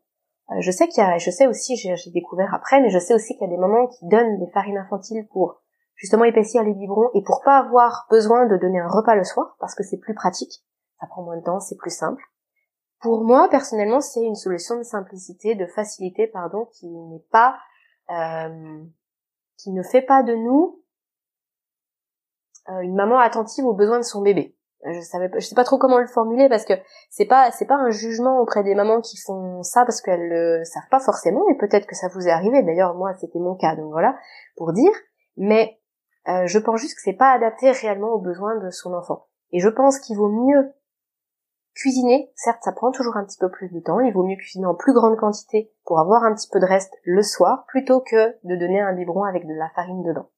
Euh, 0.50 0.60
je 0.60 0.70
sais 0.70 0.88
qu'il 0.88 1.02
y 1.02 1.06
a, 1.06 1.18
je 1.18 1.30
sais 1.30 1.46
aussi, 1.46 1.76
j'ai 1.76 2.10
découvert 2.10 2.54
après, 2.54 2.80
mais 2.80 2.90
je 2.90 2.98
sais 2.98 3.14
aussi 3.14 3.34
qu'il 3.34 3.46
y 3.46 3.50
a 3.50 3.54
des 3.54 3.60
mamans 3.60 3.86
qui 3.86 4.06
donnent 4.06 4.38
des 4.38 4.50
farines 4.50 4.78
infantiles 4.78 5.26
pour 5.32 5.60
justement 5.94 6.24
épaissir 6.24 6.62
les 6.62 6.74
biberons 6.74 7.10
et 7.14 7.22
pour 7.22 7.42
pas 7.42 7.58
avoir 7.58 8.06
besoin 8.10 8.46
de 8.46 8.56
donner 8.56 8.78
un 8.78 8.88
repas 8.88 9.14
le 9.14 9.24
soir 9.24 9.56
parce 9.60 9.74
que 9.74 9.82
c'est 9.82 9.98
plus 9.98 10.14
pratique, 10.14 10.64
ça 11.00 11.06
prend 11.06 11.22
moins 11.22 11.36
de 11.36 11.42
temps, 11.42 11.60
c'est 11.60 11.76
plus 11.76 11.94
simple. 11.94 12.22
Pour 13.00 13.24
moi 13.24 13.48
personnellement, 13.48 14.00
c'est 14.00 14.22
une 14.22 14.34
solution 14.34 14.76
de 14.76 14.82
simplicité, 14.82 15.54
de 15.54 15.66
facilité, 15.66 16.26
pardon, 16.26 16.66
qui 16.72 16.88
n'est 16.88 17.24
pas, 17.30 17.58
euh, 18.10 18.82
qui 19.56 19.70
ne 19.70 19.82
fait 19.82 20.02
pas 20.02 20.22
de 20.22 20.34
nous 20.34 20.82
euh, 22.70 22.80
une 22.80 22.94
maman 22.94 23.18
attentive 23.18 23.64
aux 23.64 23.74
besoins 23.74 23.98
de 23.98 24.04
son 24.04 24.20
bébé. 24.20 24.54
Je 24.84 25.00
savais 25.00 25.28
je 25.34 25.40
sais 25.40 25.56
pas 25.56 25.64
trop 25.64 25.76
comment 25.76 25.98
le 25.98 26.06
formuler 26.06 26.48
parce 26.48 26.64
que 26.64 26.74
c'est 27.10 27.24
pas 27.24 27.50
c'est 27.50 27.66
pas 27.66 27.74
un 27.74 27.90
jugement 27.90 28.38
auprès 28.38 28.62
des 28.62 28.76
mamans 28.76 29.00
qui 29.00 29.16
font 29.16 29.62
ça 29.64 29.84
parce 29.84 30.00
qu'elles 30.00 30.28
le 30.28 30.62
savent 30.64 30.88
pas 30.88 31.00
forcément 31.00 31.42
et 31.48 31.56
peut-être 31.56 31.86
que 31.86 31.96
ça 31.96 32.06
vous 32.08 32.28
est 32.28 32.30
arrivé. 32.30 32.62
D'ailleurs 32.62 32.94
moi 32.94 33.12
c'était 33.14 33.40
mon 33.40 33.56
cas 33.56 33.74
donc 33.74 33.90
voilà 33.90 34.16
pour 34.56 34.72
dire. 34.72 34.92
Mais 35.36 35.80
euh, 36.28 36.46
je 36.46 36.58
pense 36.58 36.80
juste 36.80 36.94
que 36.94 37.02
c'est 37.02 37.14
pas 37.16 37.32
adapté 37.32 37.72
réellement 37.72 38.10
aux 38.10 38.20
besoins 38.20 38.56
de 38.58 38.70
son 38.70 38.92
enfant. 38.92 39.26
Et 39.50 39.58
je 39.60 39.68
pense 39.68 39.98
qu'il 39.98 40.16
vaut 40.16 40.28
mieux 40.28 40.72
cuisiner 41.80 42.30
certes 42.36 42.62
ça 42.62 42.72
prend 42.72 42.90
toujours 42.90 43.16
un 43.16 43.24
petit 43.24 43.38
peu 43.38 43.50
plus 43.50 43.72
de 43.72 43.80
temps 43.80 44.00
il 44.00 44.12
vaut 44.12 44.26
mieux 44.26 44.36
cuisiner 44.36 44.66
en 44.66 44.74
plus 44.74 44.92
grande 44.92 45.16
quantité 45.16 45.72
pour 45.84 46.00
avoir 46.00 46.24
un 46.24 46.34
petit 46.34 46.48
peu 46.50 46.60
de 46.60 46.66
reste 46.66 46.92
le 47.04 47.22
soir 47.22 47.64
plutôt 47.68 48.00
que 48.00 48.36
de 48.44 48.56
donner 48.56 48.80
un 48.80 48.94
biberon 48.94 49.24
avec 49.24 49.46
de 49.46 49.54
la 49.54 49.70
farine 49.74 50.02
dedans 50.02 50.30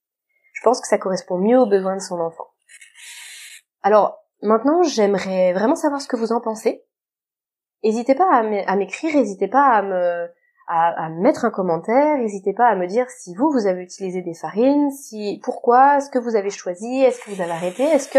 je 0.53 0.63
pense 0.63 0.81
que 0.81 0.89
ça 0.89 0.99
correspond 0.99 1.39
mieux 1.39 1.59
aux 1.59 1.69
besoins 1.69 1.97
de 1.97 2.03
son 2.03 2.21
enfant 2.21 2.47
alors, 3.83 4.21
Maintenant, 4.43 4.83
j'aimerais 4.83 5.53
vraiment 5.53 5.77
savoir 5.77 6.01
ce 6.01 6.09
que 6.09 6.17
vous 6.17 6.33
en 6.33 6.41
pensez. 6.41 6.83
N'hésitez 7.85 8.15
pas 8.15 8.29
à 8.31 8.77
m'écrire, 8.77 9.15
n'hésitez 9.15 9.49
pas 9.49 9.67
à 9.67 9.83
me, 9.83 11.21
mettre 11.21 11.45
un 11.45 11.51
commentaire. 11.51 12.17
N'hésitez 12.19 12.55
pas 12.55 12.67
à 12.67 12.75
me 12.75 12.87
dire 12.87 13.07
si 13.11 13.35
vous, 13.35 13.51
vous 13.51 13.67
avez 13.67 13.83
utilisé 13.83 14.23
des 14.23 14.35
farines, 14.35 14.91
si 14.91 15.41
pourquoi, 15.45 15.99
est-ce 15.99 16.11
que 16.11 16.19
vous 16.19 16.37
avez 16.37 16.51
choisi, 16.51 17.03
est-ce 17.03 17.23
que 17.23 17.31
vous 17.31 17.41
avez 17.43 17.53
arrêté, 17.53 17.83
est-ce 17.83 18.09
que 18.09 18.19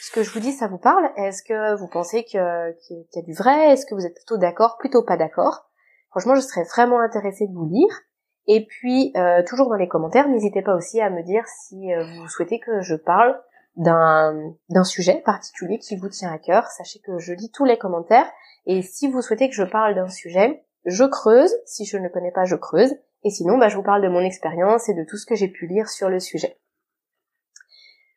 ce 0.00 0.10
que 0.10 0.22
je 0.22 0.30
vous 0.30 0.40
dis, 0.40 0.52
ça 0.52 0.68
vous 0.68 0.78
parle? 0.78 1.10
Est-ce 1.16 1.42
que 1.42 1.76
vous 1.76 1.88
pensez 1.88 2.24
qu'il 2.24 2.40
y 2.40 3.18
a 3.18 3.22
du 3.22 3.34
vrai? 3.34 3.72
Est-ce 3.72 3.86
que 3.86 3.94
vous 3.94 4.06
êtes 4.06 4.14
plutôt 4.14 4.36
d'accord, 4.36 4.76
plutôt 4.78 5.02
pas 5.02 5.16
d'accord? 5.16 5.68
Franchement, 6.10 6.34
je 6.34 6.40
serais 6.40 6.64
vraiment 6.64 7.00
intéressée 7.00 7.46
de 7.46 7.52
vous 7.52 7.68
lire. 7.68 8.00
Et 8.46 8.64
puis, 8.64 9.12
euh, 9.16 9.42
toujours 9.46 9.68
dans 9.68 9.76
les 9.76 9.88
commentaires, 9.88 10.28
n'hésitez 10.28 10.62
pas 10.62 10.74
aussi 10.74 11.00
à 11.00 11.10
me 11.10 11.22
dire 11.22 11.44
si 11.46 11.92
euh, 11.92 12.02
vous 12.16 12.28
souhaitez 12.28 12.58
que 12.60 12.80
je 12.80 12.94
parle 12.94 13.38
d'un 13.76 14.54
d'un 14.70 14.84
sujet 14.84 15.22
particulier 15.24 15.78
qui 15.78 15.96
vous 15.96 16.08
tient 16.08 16.32
à 16.32 16.38
cœur. 16.38 16.66
Sachez 16.68 17.00
que 17.00 17.18
je 17.18 17.34
lis 17.34 17.50
tous 17.52 17.64
les 17.64 17.76
commentaires. 17.76 18.30
Et 18.66 18.82
si 18.82 19.08
vous 19.08 19.20
souhaitez 19.20 19.48
que 19.48 19.54
je 19.54 19.64
parle 19.64 19.94
d'un 19.94 20.08
sujet, 20.08 20.64
je 20.86 21.04
creuse. 21.04 21.54
Si 21.66 21.84
je 21.84 21.98
ne 21.98 22.08
connais 22.08 22.32
pas, 22.32 22.44
je 22.44 22.56
creuse. 22.56 22.94
Et 23.24 23.30
sinon, 23.30 23.58
bah, 23.58 23.68
je 23.68 23.76
vous 23.76 23.82
parle 23.82 24.02
de 24.02 24.08
mon 24.08 24.20
expérience 24.20 24.88
et 24.88 24.94
de 24.94 25.04
tout 25.04 25.16
ce 25.16 25.26
que 25.26 25.34
j'ai 25.34 25.48
pu 25.48 25.66
lire 25.66 25.88
sur 25.88 26.08
le 26.08 26.18
sujet. 26.20 26.56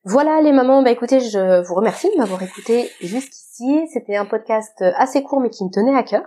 Voilà 0.04 0.42
les 0.42 0.52
mamans, 0.52 0.82
bah 0.82 0.90
écoutez, 0.90 1.20
je 1.20 1.62
vous 1.62 1.76
remercie 1.76 2.10
de 2.10 2.18
m'avoir 2.18 2.42
écouté 2.42 2.90
jusqu'ici. 3.02 3.88
C'était 3.94 4.16
un 4.16 4.26
podcast 4.26 4.84
assez 4.96 5.22
court 5.22 5.42
mais 5.42 5.52
qui 5.52 5.64
me 5.64 5.70
tenait 5.70 5.96
à 5.96 6.02
cœur 6.02 6.26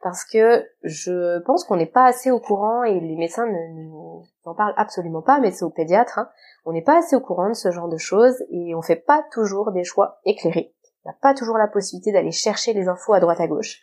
parce 0.00 0.24
que 0.24 0.64
je 0.84 1.40
pense 1.40 1.64
qu'on 1.64 1.76
n'est 1.76 1.86
pas 1.86 2.04
assez 2.04 2.30
au 2.30 2.38
courant 2.38 2.84
et 2.84 3.00
les 3.00 3.16
médecins 3.16 3.46
ne 3.46 3.82
nous 3.82 4.24
en 4.44 4.54
parlent 4.54 4.74
absolument 4.76 5.22
pas, 5.22 5.40
mais 5.40 5.50
c'est 5.50 5.64
aux 5.64 5.70
pédiatres, 5.70 6.20
hein. 6.20 6.30
on 6.64 6.72
n'est 6.72 6.84
pas 6.84 6.98
assez 6.98 7.16
au 7.16 7.20
courant 7.20 7.48
de 7.48 7.54
ce 7.54 7.72
genre 7.72 7.88
de 7.88 7.98
choses 7.98 8.44
et 8.48 8.76
on 8.76 8.80
fait 8.80 8.94
pas 8.94 9.24
toujours 9.32 9.72
des 9.72 9.82
choix 9.82 10.20
éclairés. 10.24 10.72
Il 10.84 11.08
n'y 11.08 11.10
a 11.10 11.18
pas 11.20 11.34
toujours 11.34 11.58
la 11.58 11.66
possibilité 11.66 12.12
d'aller 12.12 12.30
chercher 12.30 12.74
les 12.74 12.86
infos 12.86 13.12
à 13.12 13.18
droite 13.18 13.40
à 13.40 13.48
gauche. 13.48 13.80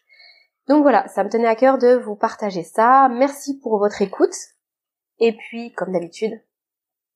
Donc 0.70 0.84
voilà, 0.84 1.06
ça 1.10 1.26
me 1.26 1.30
tenait 1.30 1.48
à 1.48 1.56
cœur 1.56 1.78
de 1.78 1.96
vous 1.98 2.16
partager 2.16 2.64
ça. 2.64 3.10
Merci 3.10 3.60
pour 3.60 3.78
votre 3.78 4.02
écoute. 4.02 4.36
Et 5.20 5.36
puis, 5.36 5.74
comme 5.74 5.92
d'habitude, 5.92 6.42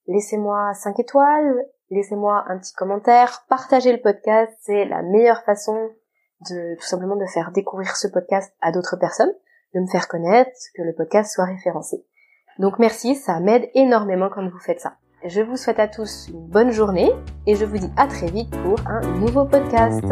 laissez-moi 0.08 0.74
5 0.74 1.00
étoiles, 1.00 1.65
laissez-moi 1.91 2.45
un 2.48 2.57
petit 2.57 2.74
commentaire, 2.74 3.45
partagez 3.50 3.91
le 3.91 4.01
podcast, 4.01 4.51
c'est 4.62 4.86
la 4.86 5.03
meilleure 5.03 5.43
façon 5.43 5.89
de 6.50 6.75
tout 6.75 6.86
simplement 6.88 7.15
de 7.15 7.25
faire 7.27 7.51
découvrir 7.51 7.95
ce 7.95 8.07
podcast 8.07 8.51
à 8.62 8.71
d'autres 8.71 8.98
personnes, 8.98 9.31
de 9.75 9.79
me 9.79 9.88
faire 9.88 10.07
connaître, 10.07 10.51
que 10.75 10.81
le 10.81 10.93
podcast 10.93 11.33
soit 11.33 11.45
référencé. 11.45 12.03
Donc 12.57 12.79
merci, 12.79 13.15
ça 13.15 13.39
m'aide 13.39 13.69
énormément 13.75 14.29
quand 14.29 14.48
vous 14.48 14.60
faites 14.60 14.79
ça. 14.79 14.95
Je 15.24 15.41
vous 15.41 15.55
souhaite 15.55 15.79
à 15.79 15.88
tous 15.88 16.29
une 16.29 16.48
bonne 16.48 16.71
journée 16.71 17.12
et 17.45 17.55
je 17.55 17.65
vous 17.65 17.77
dis 17.77 17.91
à 17.95 18.07
très 18.07 18.31
vite 18.31 18.50
pour 18.63 18.79
un 18.88 19.01
nouveau 19.19 19.45
podcast. 19.45 20.03